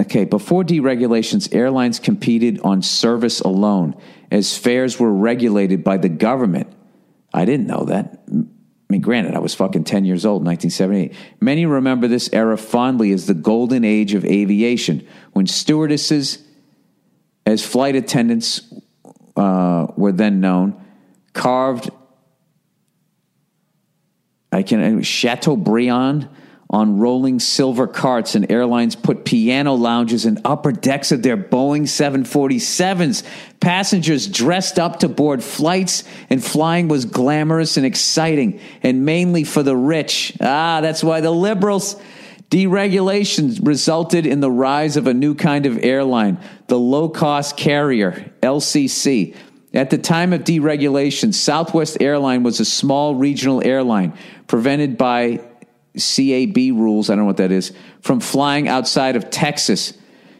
[0.00, 3.96] Okay, before deregulations, airlines competed on service alone
[4.30, 6.72] as fares were regulated by the government.
[7.32, 8.22] I didn't know that.
[8.28, 11.14] I mean, granted, I was fucking 10 years old in 1978.
[11.40, 16.38] Many remember this era fondly as the golden age of aviation, when stewardesses,
[17.44, 18.72] as flight attendants
[19.36, 20.82] uh, were then known,
[21.34, 21.90] carved
[24.50, 26.28] I can Chateaubriand
[26.70, 31.82] on rolling silver carts, and airlines put piano lounges in upper decks of their Boeing
[31.82, 33.22] 747s.
[33.60, 39.62] Passengers dressed up to board flights, and flying was glamorous and exciting, and mainly for
[39.62, 40.36] the rich.
[40.40, 41.96] Ah, that's why the liberals.
[42.50, 48.32] Deregulation resulted in the rise of a new kind of airline, the low cost carrier,
[48.42, 49.34] LCC.
[49.74, 54.14] At the time of deregulation, Southwest Airline was a small regional airline
[54.46, 55.40] prevented by
[55.98, 59.92] CAB rules, I don't know what that is, from flying outside of Texas.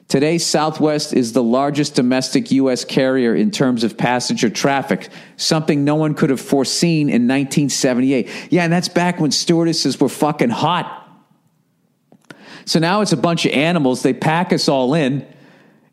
[0.09, 2.85] Today, Southwest is the largest domestic U.S.
[2.85, 8.29] carrier in terms of passenger traffic, something no one could have foreseen in 1978.
[8.51, 11.07] Yeah, and that's back when stewardesses were fucking hot.
[12.65, 14.03] So now it's a bunch of animals.
[14.03, 15.27] They pack us all in.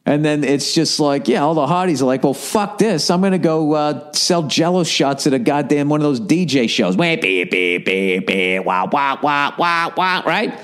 [0.08, 3.10] And then it's just like, yeah, all the hotties are like, well, fuck this.
[3.10, 6.70] I'm going to go uh, sell jello shots at a goddamn one of those DJ
[6.70, 6.96] shows.
[6.96, 10.60] Wah, beep, beep, beep, beep, wah, wah, wah, wah, wah, right?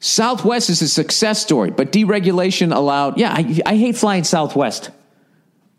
[0.00, 3.18] Southwest is a success story, but deregulation allowed.
[3.18, 4.90] Yeah, I, I hate flying Southwest.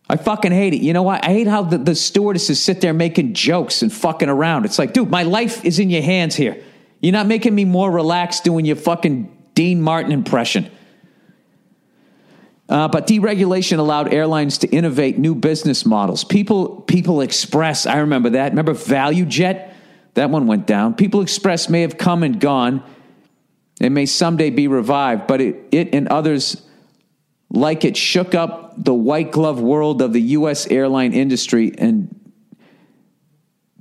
[0.08, 0.82] I fucking hate it.
[0.82, 1.26] You know what?
[1.26, 4.64] I hate how the, the stewardesses sit there making jokes and fucking around.
[4.64, 6.64] It's like, dude, my life is in your hands here.
[7.02, 10.72] You're not making me more relaxed doing your fucking Dean Martin impression.
[12.70, 16.24] Uh, but deregulation allowed airlines to innovate new business models.
[16.24, 18.52] People, People Express, I remember that.
[18.52, 19.72] Remember ValuJet?
[20.14, 20.94] That one went down.
[20.94, 22.84] People Express may have come and gone.
[23.82, 26.62] It may someday be revived, but it, it and others
[27.50, 30.68] like it shook up the white glove world of the U.S.
[30.68, 32.20] airline industry and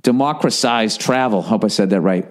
[0.01, 1.41] democratized travel.
[1.41, 2.27] Hope I said that right.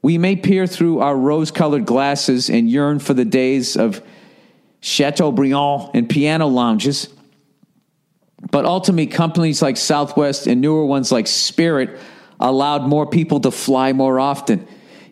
[0.00, 4.00] We may peer through our rose colored glasses and yearn for the days of
[4.80, 7.08] Chateaubriand and piano lounges.
[8.50, 11.98] But ultimately, companies like Southwest and newer ones like Spirit
[12.40, 14.66] allowed more people to fly more often.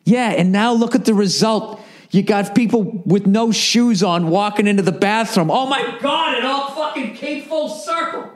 [0.04, 1.80] Yeah, and now look at the result.
[2.10, 5.50] You got people with no shoes on walking into the bathroom.
[5.50, 8.30] Oh my God, it all fucking came full circle.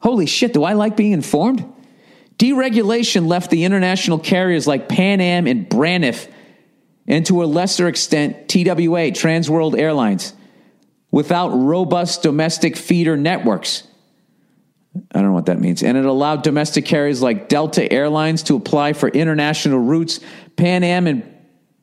[0.00, 1.64] Holy shit, do I like being informed?
[2.36, 6.30] Deregulation left the international carriers like Pan Am and Braniff,
[7.06, 10.34] and to a lesser extent, TWA, Trans World Airlines,
[11.10, 13.86] without robust domestic feeder networks.
[14.94, 15.82] I don't know what that means.
[15.82, 20.20] And it allowed domestic carriers like Delta Airlines to apply for international routes.
[20.56, 21.28] Pan Am and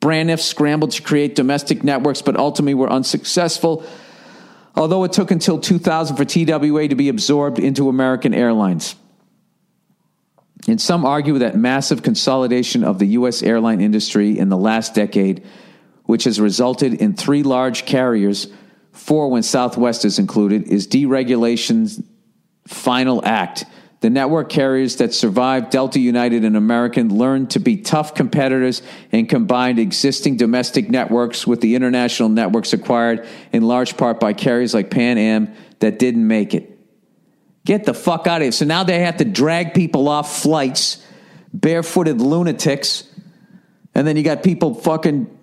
[0.00, 3.84] Braniff scrambled to create domestic networks, but ultimately were unsuccessful.
[4.76, 8.94] Although it took until 2000 for TWA to be absorbed into American Airlines.
[10.68, 13.42] And some argue that massive consolidation of the U.S.
[13.42, 15.44] airline industry in the last decade,
[16.04, 18.48] which has resulted in three large carriers,
[18.92, 22.02] four when Southwest is included, is deregulation's
[22.66, 23.64] final act.
[24.00, 28.80] The network carriers that survived Delta United and American learned to be tough competitors
[29.12, 34.72] and combined existing domestic networks with the international networks acquired in large part by carriers
[34.72, 36.69] like Pan Am that didn't make it.
[37.64, 38.52] Get the fuck out of here.
[38.52, 41.04] So now they have to drag people off flights,
[41.52, 43.04] barefooted lunatics,
[43.94, 45.38] and then you got people fucking.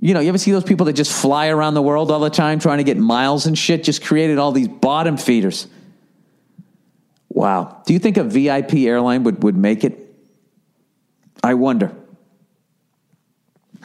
[0.00, 2.28] You know, you ever see those people that just fly around the world all the
[2.28, 3.84] time trying to get miles and shit?
[3.84, 5.66] Just created all these bottom feeders.
[7.30, 7.82] Wow.
[7.86, 9.98] Do you think a VIP airline would, would make it?
[11.42, 11.94] I wonder.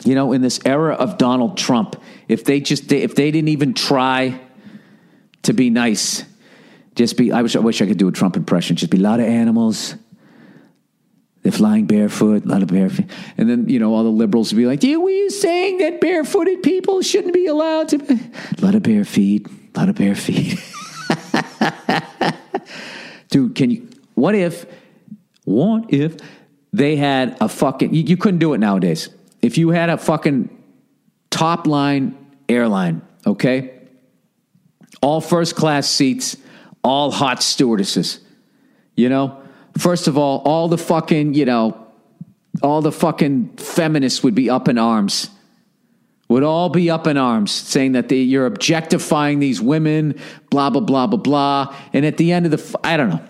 [0.06, 3.74] You know, in this era of Donald Trump, if they just if they didn't even
[3.74, 4.40] try
[5.44, 6.24] to be nice,
[7.00, 8.76] just be I wish I wish I could do a Trump impression.
[8.76, 9.96] Just be a lot of animals.
[11.42, 13.06] They're flying barefoot, a lot of barefoot.
[13.38, 16.62] And then, you know, all the liberals would be like, were you saying that barefooted
[16.62, 18.00] people shouldn't be allowed to?
[18.00, 18.16] Be?
[18.16, 20.60] A lot of bare feet, a lot of bare feet.
[23.30, 24.66] Dude, can you, what if,
[25.46, 26.18] what if
[26.74, 29.08] they had a fucking, you, you couldn't do it nowadays.
[29.42, 30.50] If you had a fucking
[31.30, 32.18] top line
[32.50, 33.80] airline, okay?
[35.02, 36.36] All first class seats,
[36.84, 38.20] all hot stewardesses,
[38.96, 39.42] you know?
[39.78, 41.88] First of all, all the fucking, you know,
[42.62, 45.30] all the fucking feminists would be up in arms
[46.30, 50.18] would all be up in arms saying that they, you're objectifying these women,
[50.52, 51.76] blah, blah, blah, blah, blah.
[51.92, 53.24] And at the end of the, I don't know.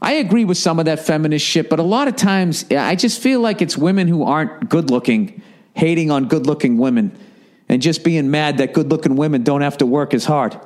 [0.00, 3.20] I agree with some of that feminist shit, but a lot of times I just
[3.20, 5.42] feel like it's women who aren't good looking,
[5.74, 7.18] hating on good looking women,
[7.68, 10.58] and just being mad that good looking women don't have to work as hard.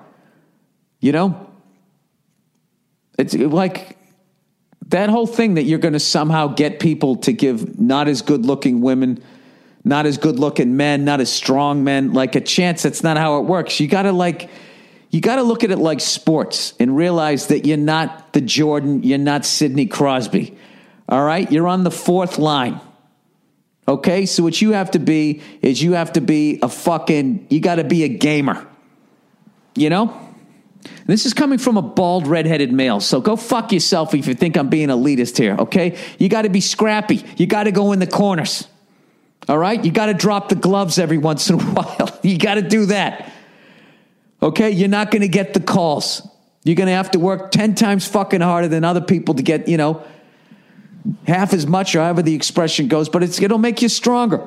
[1.01, 1.48] You know?
[3.19, 3.99] It's like
[4.89, 8.47] that whole thing that you're going to somehow get people to give not as good
[8.47, 9.23] looking women
[9.85, 12.83] not as good looking men, not as strong men, like a chance.
[12.83, 13.81] That's not how it works.
[13.81, 14.51] You got to like,
[15.11, 19.03] you got to look at it like sports and realize that you're not the Jordan,
[19.03, 20.57] you're not Sidney Crosby.
[21.09, 21.51] All right?
[21.51, 22.81] You're on the fourth line.
[23.87, 24.27] Okay?
[24.27, 27.77] So what you have to be is you have to be a fucking, you got
[27.77, 28.67] to be a gamer.
[29.75, 30.28] You know?
[31.07, 33.01] This is coming from a bald, redheaded male.
[33.01, 35.99] So go fuck yourself if you think I'm being elitist here, okay?
[36.19, 37.25] You got to be scrappy.
[37.37, 38.69] You got to go in the corners.
[39.49, 39.83] All right?
[39.83, 42.19] You got to drop the gloves every once in a while.
[42.23, 43.33] you got to do that.
[44.43, 44.71] Okay?
[44.71, 46.27] You're not going to get the calls.
[46.65, 49.69] You're going to have to work 10 times fucking harder than other people to get,
[49.69, 50.05] you know,
[51.27, 54.47] half as much or however the expression goes, but it's, it'll make you stronger.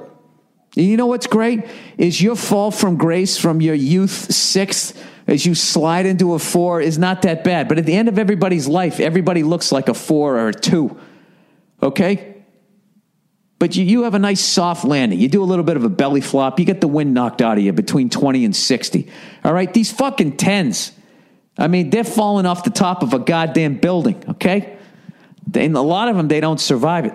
[0.76, 1.66] You know what's great?
[1.98, 4.98] Is your fall from grace from your youth sixth
[5.32, 7.68] as you slide into a four is not that bad.
[7.68, 11.00] But at the end of everybody's life, everybody looks like a four or a two.
[11.82, 12.32] Okay?
[13.62, 15.20] but you, you have a nice soft landing.
[15.20, 16.60] You do a little bit of a belly flop.
[16.60, 19.08] You get the wind knocked out of you between 20 and 60.
[19.44, 19.72] All right.
[19.72, 20.92] These fucking 10s,
[21.60, 24.24] I mean, they're falling off the top of a goddamn building.
[24.30, 24.80] Okay.
[25.54, 27.14] And a lot of them, they don't survive it.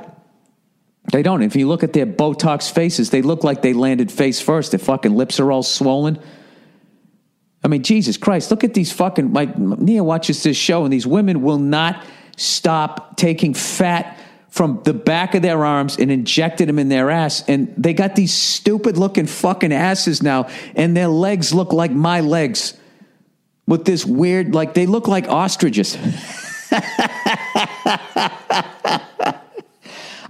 [1.11, 1.43] They don't.
[1.43, 4.71] If you look at their Botox faces, they look like they landed face first.
[4.71, 6.21] Their fucking lips are all swollen.
[7.67, 9.33] I mean, Jesus Christ, look at these fucking.
[9.33, 12.01] My Nia watches this show, and these women will not
[12.37, 14.17] stop taking fat
[14.49, 17.43] from the back of their arms and injected them in their ass.
[17.49, 22.21] And they got these stupid looking fucking asses now, and their legs look like my
[22.21, 22.79] legs
[23.67, 25.99] with this weird, like they look like ostriches.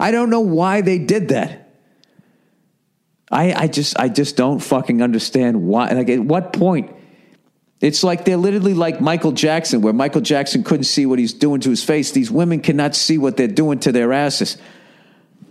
[0.01, 1.71] I don't know why they did that.
[3.31, 5.91] I, I just I just don't fucking understand why.
[5.91, 6.97] Like at what point?
[7.87, 11.61] It's like they're literally like Michael Jackson, where Michael Jackson couldn't see what he's doing
[11.61, 12.11] to his face.
[12.11, 14.59] These women cannot see what they're doing to their asses.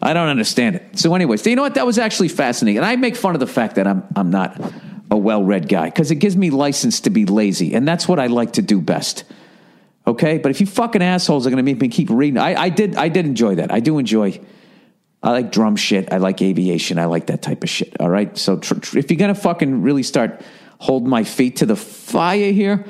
[0.02, 1.00] I don't understand it.
[1.00, 1.76] So, anyways, you know what?
[1.76, 4.62] That was actually fascinating, and I make fun of the fact that I'm I'm not
[5.10, 8.28] a well-read guy because it gives me license to be lazy, and that's what I
[8.28, 9.24] like to do best.
[10.06, 12.68] Okay, but if you fucking assholes are going to make me keep reading, I, I
[12.68, 13.72] did I did enjoy that.
[13.72, 14.42] I do enjoy.
[15.24, 16.12] I like drum shit.
[16.12, 17.00] I like aviation.
[17.00, 17.96] I like that type of shit.
[18.02, 18.38] All right.
[18.38, 20.42] So tr- tr- if you're gonna fucking really start
[20.80, 22.86] holding my feet to the fire here,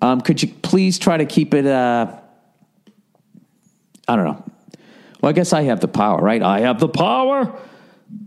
[0.00, 1.66] um, could you please try to keep it?
[1.66, 2.20] Uh,
[4.06, 4.44] I don't know.
[5.20, 6.42] Well, I guess I have the power, right?
[6.42, 7.58] I have the power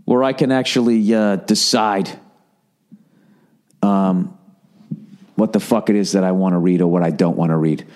[0.04, 2.10] where I can actually uh, decide
[3.82, 4.36] um,
[5.36, 7.50] what the fuck it is that I want to read or what I don't want
[7.50, 7.86] to read.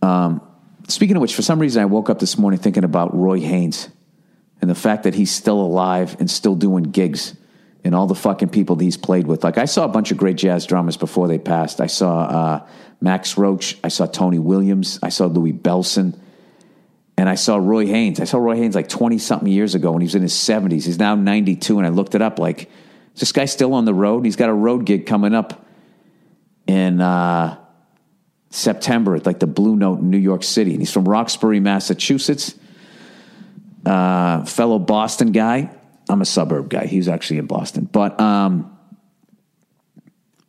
[0.00, 0.40] Um,
[0.86, 3.88] speaking of which, for some reason, I woke up this morning thinking about Roy Haynes
[4.60, 7.34] and the fact that he's still alive and still doing gigs
[7.84, 9.44] and all the fucking people he's played with.
[9.44, 11.80] Like, I saw a bunch of great jazz drummers before they passed.
[11.80, 12.66] I saw uh,
[13.00, 16.18] Max Roach, I saw Tony Williams, I saw Louie Bellson,
[17.16, 18.20] and I saw Roy Haynes.
[18.20, 20.84] I saw Roy Haynes like 20 something years ago when he was in his 70s.
[20.84, 22.70] He's now 92, and I looked it up like,
[23.14, 24.24] is this guy still on the road?
[24.24, 25.66] He's got a road gig coming up
[26.66, 27.00] in.
[27.00, 27.58] Uh,
[28.50, 30.72] September at like the Blue Note in New York City.
[30.72, 32.54] And he's from Roxbury, Massachusetts.
[33.84, 35.70] Uh, fellow Boston guy.
[36.08, 36.86] I'm a suburb guy.
[36.86, 37.84] He's actually in Boston.
[37.84, 38.76] But um,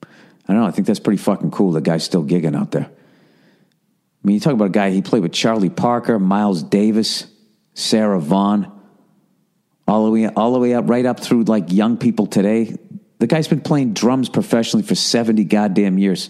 [0.03, 0.68] I don't know.
[0.68, 1.72] I think that's pretty fucking cool.
[1.72, 2.89] The guy's still gigging out there.
[2.89, 7.28] I mean, you talk about a guy, he played with Charlie Parker, Miles Davis,
[7.74, 8.70] Sarah Vaughan,
[9.88, 12.76] all the way, all the way up, right up through like young people today.
[13.20, 16.30] The guy's been playing drums professionally for 70 goddamn years.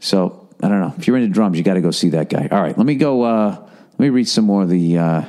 [0.00, 0.94] So I don't know.
[0.96, 2.48] If you're into drums, you got to go see that guy.
[2.50, 3.22] All right, let me go.
[3.22, 3.56] Uh,
[3.92, 4.98] let me read some more of the.
[4.98, 5.24] Uh,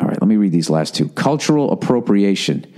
[0.00, 1.08] all right, let me read these last two.
[1.08, 2.72] Cultural appropriation.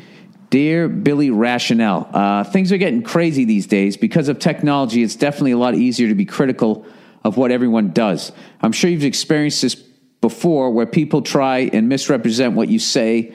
[0.49, 3.99] Dear Billy Rationale, uh, things are getting crazy these days.
[3.99, 6.87] Because of technology, it's definitely a lot easier to be critical
[7.23, 8.33] of what everyone does.
[8.63, 13.35] I'm sure you've experienced this before where people try and misrepresent what you say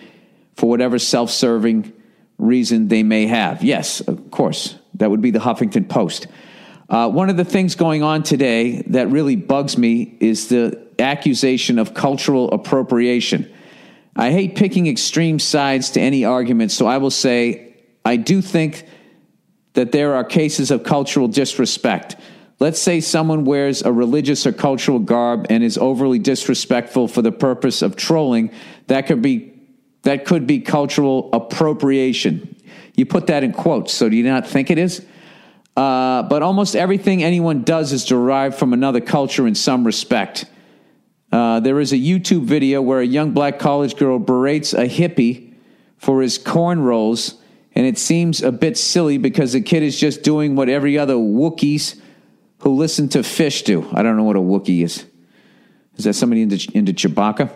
[0.55, 1.93] for whatever self serving
[2.39, 3.63] reason they may have.
[3.63, 4.75] Yes, of course.
[4.95, 6.25] That would be the Huffington Post.
[6.89, 11.77] Uh, one of the things going on today that really bugs me is the accusation
[11.77, 13.53] of cultural appropriation.
[14.15, 18.85] I hate picking extreme sides to any argument, so I will say I do think
[19.73, 22.15] that there are cases of cultural disrespect.
[22.59, 27.31] Let's say someone wears a religious or cultural garb and is overly disrespectful for the
[27.31, 28.51] purpose of trolling.
[28.87, 29.53] That could be
[30.03, 32.55] that could be cultural appropriation.
[32.95, 35.05] You put that in quotes, so do you not think it is?
[35.75, 40.45] Uh, but almost everything anyone does is derived from another culture in some respect.
[41.31, 45.53] Uh, there is a YouTube video where a young black college girl berates a hippie
[45.97, 47.35] for his corn rolls,
[47.75, 51.15] and it seems a bit silly because the kid is just doing what every other
[51.15, 51.99] Wookiees
[52.59, 53.87] who listen to Phish do.
[53.93, 55.05] I don't know what a Wookiee is.
[55.97, 57.51] Is that somebody into, into Chewbacca?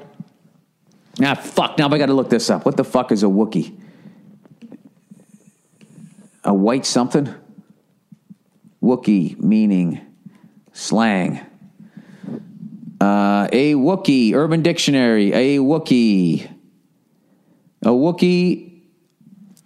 [1.21, 1.77] Ah, fuck.
[1.77, 2.65] Now I got to look this up.
[2.65, 3.79] What the fuck is a Wookiee?
[6.43, 7.33] A white something?
[8.81, 10.01] Wookiee meaning
[10.73, 11.39] slang.
[13.03, 16.49] Uh, a Wookiee, Urban Dictionary, a Wookiee.
[17.81, 18.81] A Wookiee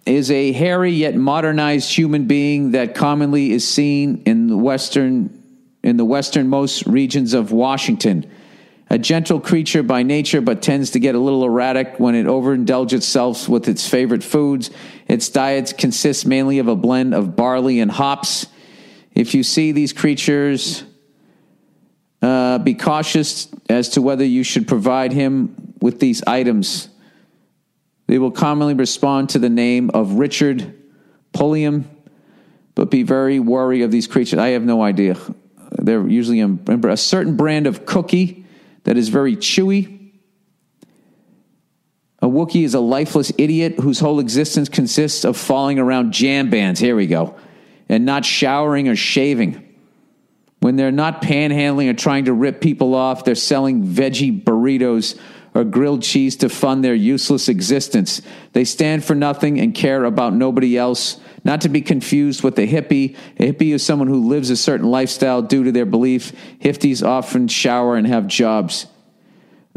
[0.04, 5.40] is a hairy yet modernized human being that commonly is seen in the western
[5.84, 8.28] in the westernmost regions of Washington.
[8.90, 12.94] A gentle creature by nature, but tends to get a little erratic when it overindulges
[12.94, 14.72] itself with its favorite foods.
[15.06, 18.48] Its diet consists mainly of a blend of barley and hops.
[19.14, 20.82] If you see these creatures,
[22.20, 26.88] uh, be cautious as to whether you should provide him with these items.
[28.06, 30.74] They will commonly respond to the name of Richard
[31.32, 31.88] Pulliam,
[32.74, 34.38] but be very wary of these creatures.
[34.38, 35.16] I have no idea.
[35.72, 36.48] They're usually a,
[36.88, 38.46] a certain brand of cookie
[38.84, 40.12] that is very chewy.
[42.20, 46.80] A Wookiee is a lifeless idiot whose whole existence consists of falling around jam bands.
[46.80, 47.36] Here we go.
[47.88, 49.67] And not showering or shaving.
[50.60, 55.18] When they're not panhandling or trying to rip people off, they're selling veggie burritos
[55.54, 58.20] or grilled cheese to fund their useless existence.
[58.52, 61.20] They stand for nothing and care about nobody else.
[61.44, 63.16] Not to be confused with a hippie.
[63.38, 66.32] A hippie is someone who lives a certain lifestyle due to their belief.
[66.60, 68.86] Hifties often shower and have jobs.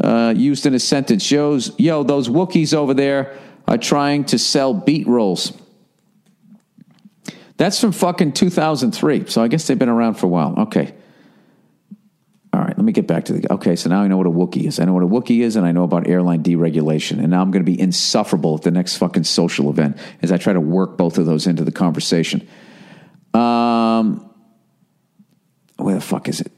[0.04, 3.38] Uh, used in a sentence, shows, yo, those Wookiees over there
[3.68, 5.54] are trying to sell beet rolls.
[7.62, 9.28] That's from fucking 2003.
[9.28, 10.56] So I guess they've been around for a while.
[10.62, 10.96] Okay.
[12.52, 13.54] All right, let me get back to the.
[13.54, 14.80] Okay, so now I know what a Wookiee is.
[14.80, 17.20] I know what a Wookiee is, and I know about airline deregulation.
[17.20, 20.38] And now I'm going to be insufferable at the next fucking social event as I
[20.38, 22.50] try to work both of those into the conversation.
[23.36, 24.28] Um,
[25.78, 26.52] where the fuck is it?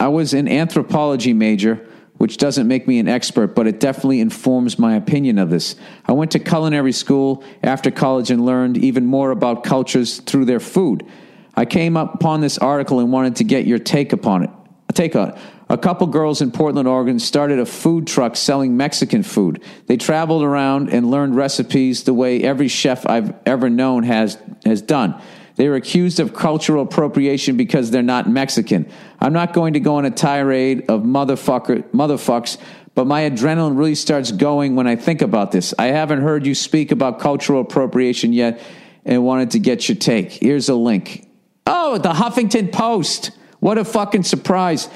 [0.00, 1.86] I was an anthropology major,
[2.18, 5.76] which doesn't make me an expert, but it definitely informs my opinion of this.
[6.06, 10.60] I went to culinary school after college and learned even more about cultures through their
[10.60, 11.06] food.
[11.54, 14.50] I came upon this article and wanted to get your take upon it.
[14.94, 15.38] Take on.
[15.68, 19.62] A couple girls in Portland, Oregon started a food truck selling Mexican food.
[19.86, 24.80] They traveled around and learned recipes the way every chef I've ever known has has
[24.80, 25.20] done.
[25.56, 28.90] They were accused of cultural appropriation because they're not Mexican.
[29.20, 32.58] I'm not going to go on a tirade of motherfucker motherfucks,
[32.94, 35.74] but my adrenaline really starts going when I think about this.
[35.78, 38.60] I haven't heard you speak about cultural appropriation yet
[39.04, 40.32] and wanted to get your take.
[40.32, 41.26] Here's a link.
[41.66, 43.30] Oh, the Huffington Post.
[43.60, 44.88] What a fucking surprise.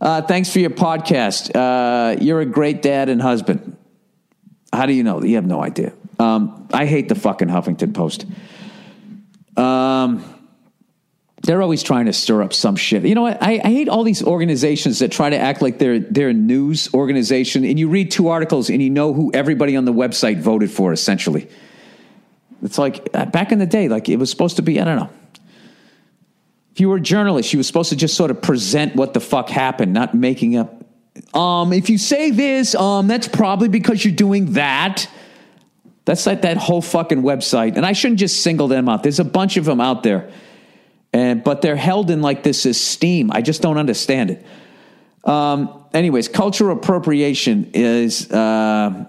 [0.00, 1.54] Uh, thanks for your podcast.
[1.54, 3.76] Uh, you're a great dad and husband.
[4.72, 5.22] How do you know?
[5.22, 5.92] You have no idea.
[6.18, 8.26] Um, I hate the fucking Huffington Post.
[9.58, 10.24] Um,
[11.42, 13.04] they're always trying to stir up some shit.
[13.04, 13.42] You know what?
[13.42, 16.92] I, I hate all these organizations that try to act like they're they're a news
[16.94, 20.70] organization, and you read two articles and you know who everybody on the website voted
[20.70, 20.92] for.
[20.92, 21.48] Essentially,
[22.62, 24.80] it's like uh, back in the day, like it was supposed to be.
[24.80, 25.10] I don't know.
[26.72, 29.20] If you were a journalist, you were supposed to just sort of present what the
[29.20, 30.84] fuck happened, not making up.
[31.34, 35.08] Um, if you say this, um, that's probably because you're doing that.
[36.08, 37.76] That's like that whole fucking website.
[37.76, 39.02] And I shouldn't just single them out.
[39.02, 40.32] There's a bunch of them out there.
[41.12, 43.30] And but they're held in like this esteem.
[43.30, 44.46] I just don't understand it.
[45.28, 49.04] Um, anyways, cultural appropriation is uh,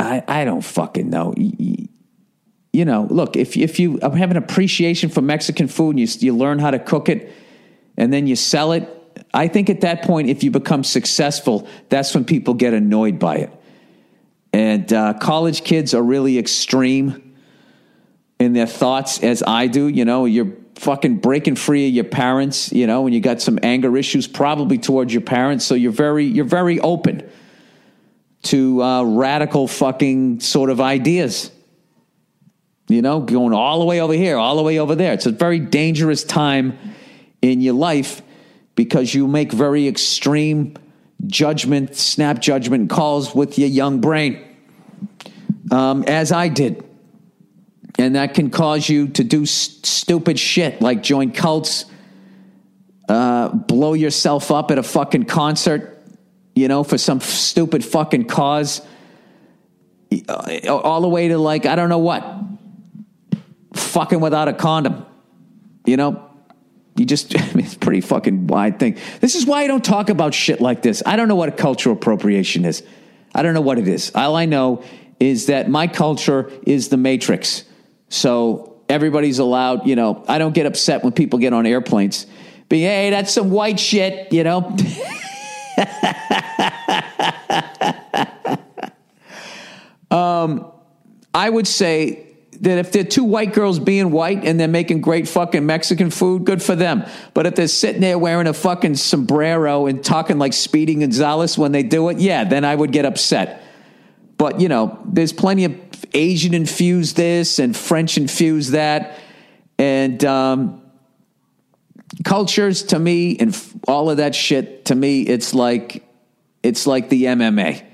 [0.00, 1.34] I I don't fucking know.
[1.36, 6.34] You know, look if if you have an appreciation for Mexican food and you you
[6.34, 7.30] learn how to cook it
[7.98, 8.88] and then you sell it,
[9.34, 13.36] I think at that point, if you become successful, that's when people get annoyed by
[13.36, 13.59] it.
[14.52, 17.34] And uh, college kids are really extreme
[18.38, 19.86] in their thoughts, as I do.
[19.86, 22.72] You know, you're fucking breaking free of your parents.
[22.72, 25.64] You know, and you got some anger issues, probably towards your parents.
[25.64, 27.28] So you're very, you're very open
[28.42, 31.50] to uh, radical fucking sort of ideas.
[32.88, 35.12] You know, going all the way over here, all the way over there.
[35.12, 36.76] It's a very dangerous time
[37.40, 38.22] in your life
[38.74, 40.74] because you make very extreme
[41.26, 44.42] judgment, snap judgment calls with your young brain,
[45.70, 46.84] um, as I did.
[47.98, 51.84] And that can cause you to do st- stupid shit like join cults,
[53.08, 56.02] uh, blow yourself up at a fucking concert,
[56.54, 58.80] you know, for some f- stupid fucking cause.
[60.28, 62.24] Uh, all the way to like, I don't know what,
[63.74, 65.04] fucking without a condom,
[65.84, 66.29] you know,
[66.96, 68.98] you just, I mean, it's pretty fucking wide thing.
[69.20, 71.02] This is why I don't talk about shit like this.
[71.04, 72.82] I don't know what a cultural appropriation is.
[73.34, 74.12] I don't know what it is.
[74.14, 74.82] All I know
[75.18, 77.64] is that my culture is the matrix.
[78.08, 82.26] So everybody's allowed, you know, I don't get upset when people get on airplanes.
[82.68, 84.60] But hey, that's some white shit, you know.
[90.10, 90.72] um,
[91.32, 92.29] I would say
[92.60, 96.44] that if they're two white girls being white and they're making great fucking Mexican food,
[96.44, 97.04] good for them.
[97.32, 101.72] But if they're sitting there wearing a fucking sombrero and talking like Speedy Gonzalez when
[101.72, 103.62] they do it, yeah, then I would get upset.
[104.36, 105.74] But, you know, there's plenty of
[106.12, 109.18] Asian infused this and French infused that.
[109.78, 110.82] And um,
[112.24, 113.58] cultures to me and
[113.88, 116.06] all of that shit, to me, it's like,
[116.62, 117.89] it's like the MMA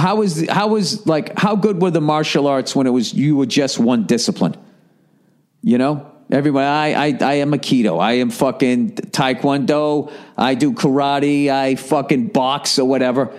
[0.00, 3.36] how was how was like how good were the martial arts when it was you
[3.36, 4.56] were just one discipline?
[5.62, 6.66] You know, everybody.
[6.66, 8.00] I I I am Aikido.
[8.00, 10.10] I am fucking Taekwondo.
[10.38, 11.50] I do karate.
[11.50, 13.30] I fucking box or whatever.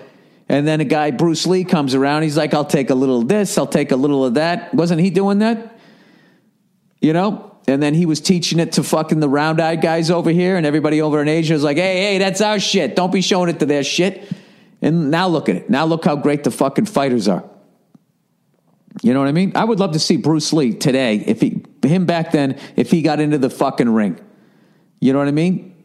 [0.48, 2.24] And then a guy Bruce Lee comes around.
[2.24, 3.58] He's like, I'll take a little of this.
[3.58, 4.74] I'll take a little of that.
[4.74, 5.80] Wasn't he doing that?
[7.02, 7.48] You know.
[7.68, 10.66] And then he was teaching it to fucking the round eyed guys over here, and
[10.66, 12.96] everybody over in Asia was like, "Hey, hey, that's our shit.
[12.96, 14.24] Don't be showing it to their shit."
[14.82, 15.70] And now look at it.
[15.70, 17.44] Now look how great the fucking fighters are.
[19.02, 19.54] You know what I mean?
[19.56, 23.02] I would love to see Bruce Lee today, if he, him back then, if he
[23.02, 24.20] got into the fucking ring.
[25.00, 25.76] You know what I mean?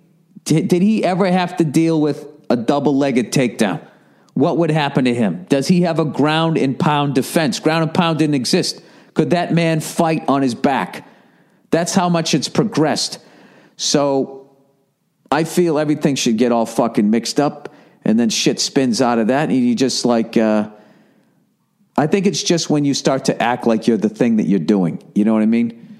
[0.44, 3.86] Did, did he ever have to deal with a double legged takedown?
[4.34, 5.46] What would happen to him?
[5.48, 7.58] Does he have a ground and pound defense?
[7.58, 8.82] Ground and pound didn't exist.
[9.14, 11.08] Could that man fight on his back?
[11.70, 13.18] That's how much it's progressed.
[13.76, 14.56] So
[15.30, 17.74] I feel everything should get all fucking mixed up
[18.06, 19.50] and then shit spins out of that.
[19.50, 20.70] And you just like, uh,
[21.96, 24.60] I think it's just when you start to act like you're the thing that you're
[24.60, 25.02] doing.
[25.16, 25.98] You know what I mean?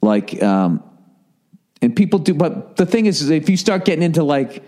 [0.00, 0.84] Like, um,
[1.82, 4.62] and people do, but the thing is, is if you start getting into like,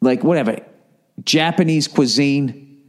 [0.00, 0.58] like whatever,
[1.22, 2.82] Japanese cuisine,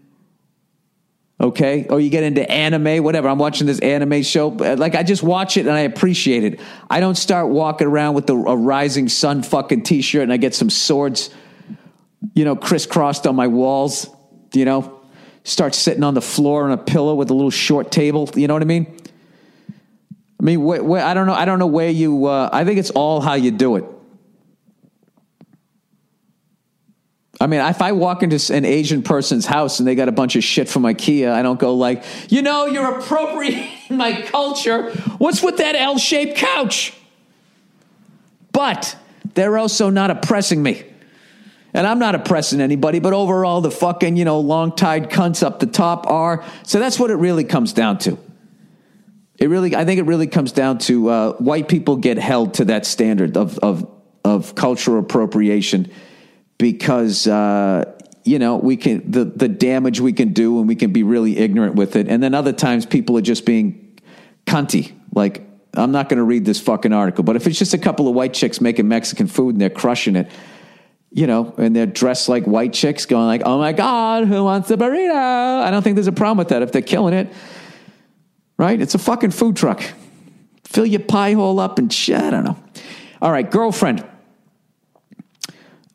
[1.39, 3.27] okay, or you get into anime, whatever.
[3.27, 6.59] I'm watching this anime show, like I just watch it and I appreciate it.
[6.89, 10.55] I don't start walking around with a, a rising sun fucking t-shirt and I get
[10.55, 11.29] some swords,
[12.37, 14.07] you know, crisscrossed on my walls,
[14.53, 15.01] you know,
[15.43, 18.29] start sitting on the floor on a pillow with a little short table.
[18.35, 18.95] You know what I mean?
[20.39, 21.33] I mean, wh- wh- I don't know.
[21.33, 22.27] I don't know where you.
[22.27, 23.85] Uh, I think it's all how you do it.
[27.41, 30.35] I mean, if I walk into an Asian person's house and they got a bunch
[30.35, 34.91] of shit from IKEA, I don't go like, you know, you're appropriating my culture.
[35.17, 36.93] What's with that L-shaped couch?
[38.51, 38.95] But
[39.33, 40.86] they're also not oppressing me.
[41.77, 45.59] And I'm not oppressing anybody, but overall, the fucking, you know, long tied cunts up
[45.59, 46.43] the top are.
[46.63, 48.17] So that's what it really comes down to.
[49.37, 52.65] It really, I think it really comes down to uh, white people get held to
[52.65, 53.87] that standard of, of,
[54.25, 55.91] of cultural appropriation
[56.57, 57.85] because, uh,
[58.25, 61.37] you know, we can, the, the damage we can do and we can be really
[61.37, 62.07] ignorant with it.
[62.07, 63.99] And then other times people are just being
[64.47, 64.93] cunty.
[65.13, 65.43] Like,
[65.75, 68.15] I'm not going to read this fucking article, but if it's just a couple of
[68.15, 70.31] white chicks making Mexican food and they're crushing it,
[71.17, 74.69] you know, and they're dressed like white chicks going like, oh my God, who wants
[74.69, 75.63] a burrito?
[75.63, 77.33] I don't think there's a problem with that if they're killing it.
[78.55, 78.79] Right?
[78.79, 79.81] It's a fucking food truck.
[80.63, 82.21] Fill your pie hole up and shit.
[82.21, 82.55] I don't know.
[83.19, 84.05] All right, girlfriend.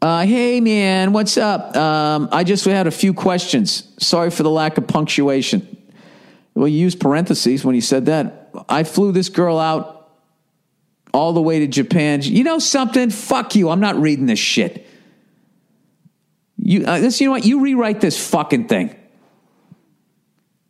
[0.00, 1.76] Uh, hey man, what's up?
[1.76, 3.94] Um, I just had a few questions.
[4.04, 5.76] Sorry for the lack of punctuation.
[6.56, 8.50] Well, you used parentheses when you said that.
[8.68, 10.18] I flew this girl out
[11.14, 12.22] all the way to Japan.
[12.22, 13.10] You know something?
[13.10, 13.70] Fuck you.
[13.70, 14.88] I'm not reading this shit.
[16.64, 17.44] You, uh, this, you know what?
[17.44, 18.94] You rewrite this fucking thing.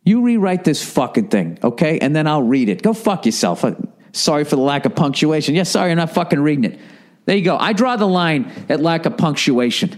[0.03, 1.99] You rewrite this fucking thing, okay?
[1.99, 2.81] And then I'll read it.
[2.81, 3.63] Go fuck yourself.
[3.63, 3.75] Uh,
[4.11, 5.55] sorry for the lack of punctuation.
[5.55, 6.79] Yeah, sorry, I'm not fucking reading it.
[7.25, 7.57] There you go.
[7.57, 9.97] I draw the line at lack of punctuation.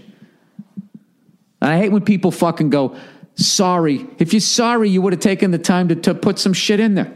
[1.60, 2.96] I hate when people fucking go,
[3.34, 4.06] sorry.
[4.18, 6.94] If you're sorry, you would have taken the time to, to put some shit in
[6.94, 7.12] there.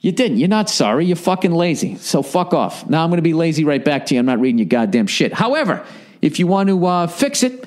[0.00, 0.36] You didn't.
[0.36, 1.06] You're not sorry.
[1.06, 1.96] You're fucking lazy.
[1.96, 2.88] So fuck off.
[2.88, 4.20] Now I'm going to be lazy right back to you.
[4.20, 5.32] I'm not reading your goddamn shit.
[5.32, 5.84] However,
[6.22, 7.66] if you want to uh, fix it,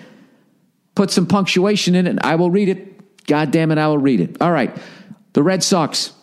[0.96, 3.26] put some punctuation in it, I will read it.
[3.28, 4.42] God damn it, I will read it.
[4.42, 4.76] All right.
[5.34, 6.14] The Red Sox.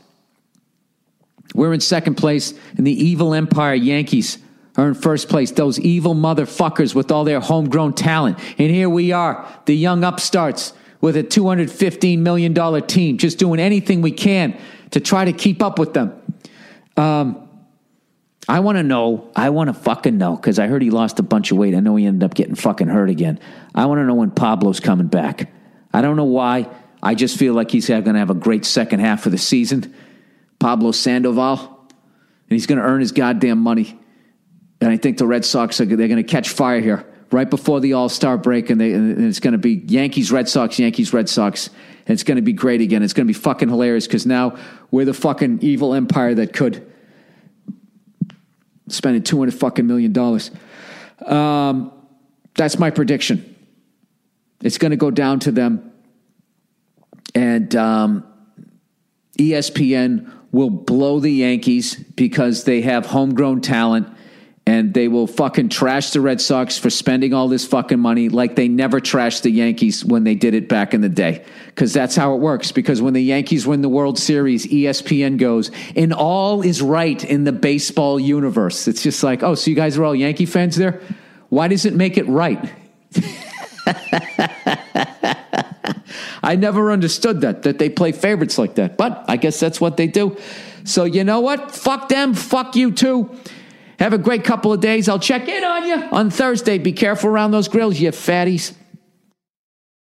[1.55, 4.39] We're in second place, and the evil empire Yankees
[4.77, 5.51] are in first place.
[5.51, 8.39] Those evil motherfuckers with all their homegrown talent.
[8.59, 14.03] And here we are, the young upstarts with a $215 million team, just doing anything
[14.03, 14.59] we can
[14.91, 16.13] to try to keep up with them.
[16.97, 17.48] Um,
[18.49, 19.31] I want to know.
[19.37, 21.75] I want to fucking know because I heard he lost a bunch of weight.
[21.75, 23.39] I know he ended up getting fucking hurt again.
[23.75, 25.53] I want to know when Pablo's coming back.
[25.93, 26.69] I don't know why.
[27.03, 29.95] I just feel like he's going to have a great second half of the season.
[30.59, 33.99] Pablo Sandoval, and he's going to earn his goddamn money.
[34.81, 37.81] And I think the Red Sox are they're going to catch fire here right before
[37.81, 41.13] the All Star break, and, they, and it's going to be Yankees, Red Sox, Yankees,
[41.13, 41.69] Red Sox.
[41.69, 43.03] And it's going to be great again.
[43.03, 44.57] It's going to be fucking hilarious because now
[44.91, 46.88] we're the fucking evil empire that could
[48.91, 50.51] spending two hundred fucking million dollars.
[51.25, 51.93] Um,
[52.55, 53.55] that's my prediction.
[54.61, 55.93] It's going to go down to them,
[57.35, 58.25] and um,
[59.39, 64.09] ESPN will blow the Yankees because they have homegrown talent
[64.69, 68.55] and they will fucking trash the Red Sox for spending all this fucking money like
[68.55, 71.43] they never trashed the Yankees when they did it back in the day.
[71.69, 72.71] Because that's how it works.
[72.71, 77.45] Because when the Yankees win the World Series, ESPN goes, and all is right in
[77.45, 78.87] the baseball universe.
[78.87, 81.01] It's just like, oh, so you guys are all Yankee fans there?
[81.49, 82.63] Why does it make it right?
[86.43, 88.99] I never understood that, that they play favorites like that.
[88.99, 90.37] But I guess that's what they do.
[90.85, 91.71] So you know what?
[91.71, 92.35] Fuck them.
[92.35, 93.35] Fuck you too.
[93.99, 95.09] Have a great couple of days.
[95.09, 96.79] I'll check in on you on Thursday.
[96.79, 98.75] Be careful around those grills, you fatties.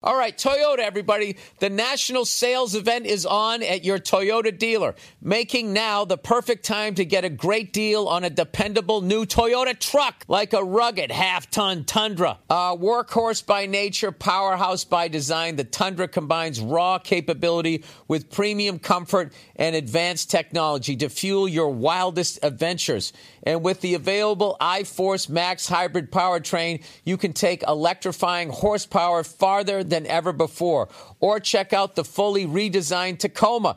[0.04, 1.38] All right, Toyota, everybody.
[1.60, 6.94] The national sales event is on at your Toyota dealer, making now the perfect time
[6.96, 11.50] to get a great deal on a dependable new Toyota truck, like a rugged half
[11.50, 12.38] ton Tundra.
[12.50, 19.32] Uh, workhorse by nature, powerhouse by design, the Tundra combines raw capability with premium comfort
[19.56, 23.14] and advanced technology to fuel your wildest adventures.
[23.44, 30.06] And with the available iForce Max hybrid powertrain, you can take electrifying horsepower farther than
[30.06, 30.88] ever before.
[31.20, 33.76] Or check out the fully redesigned Tacoma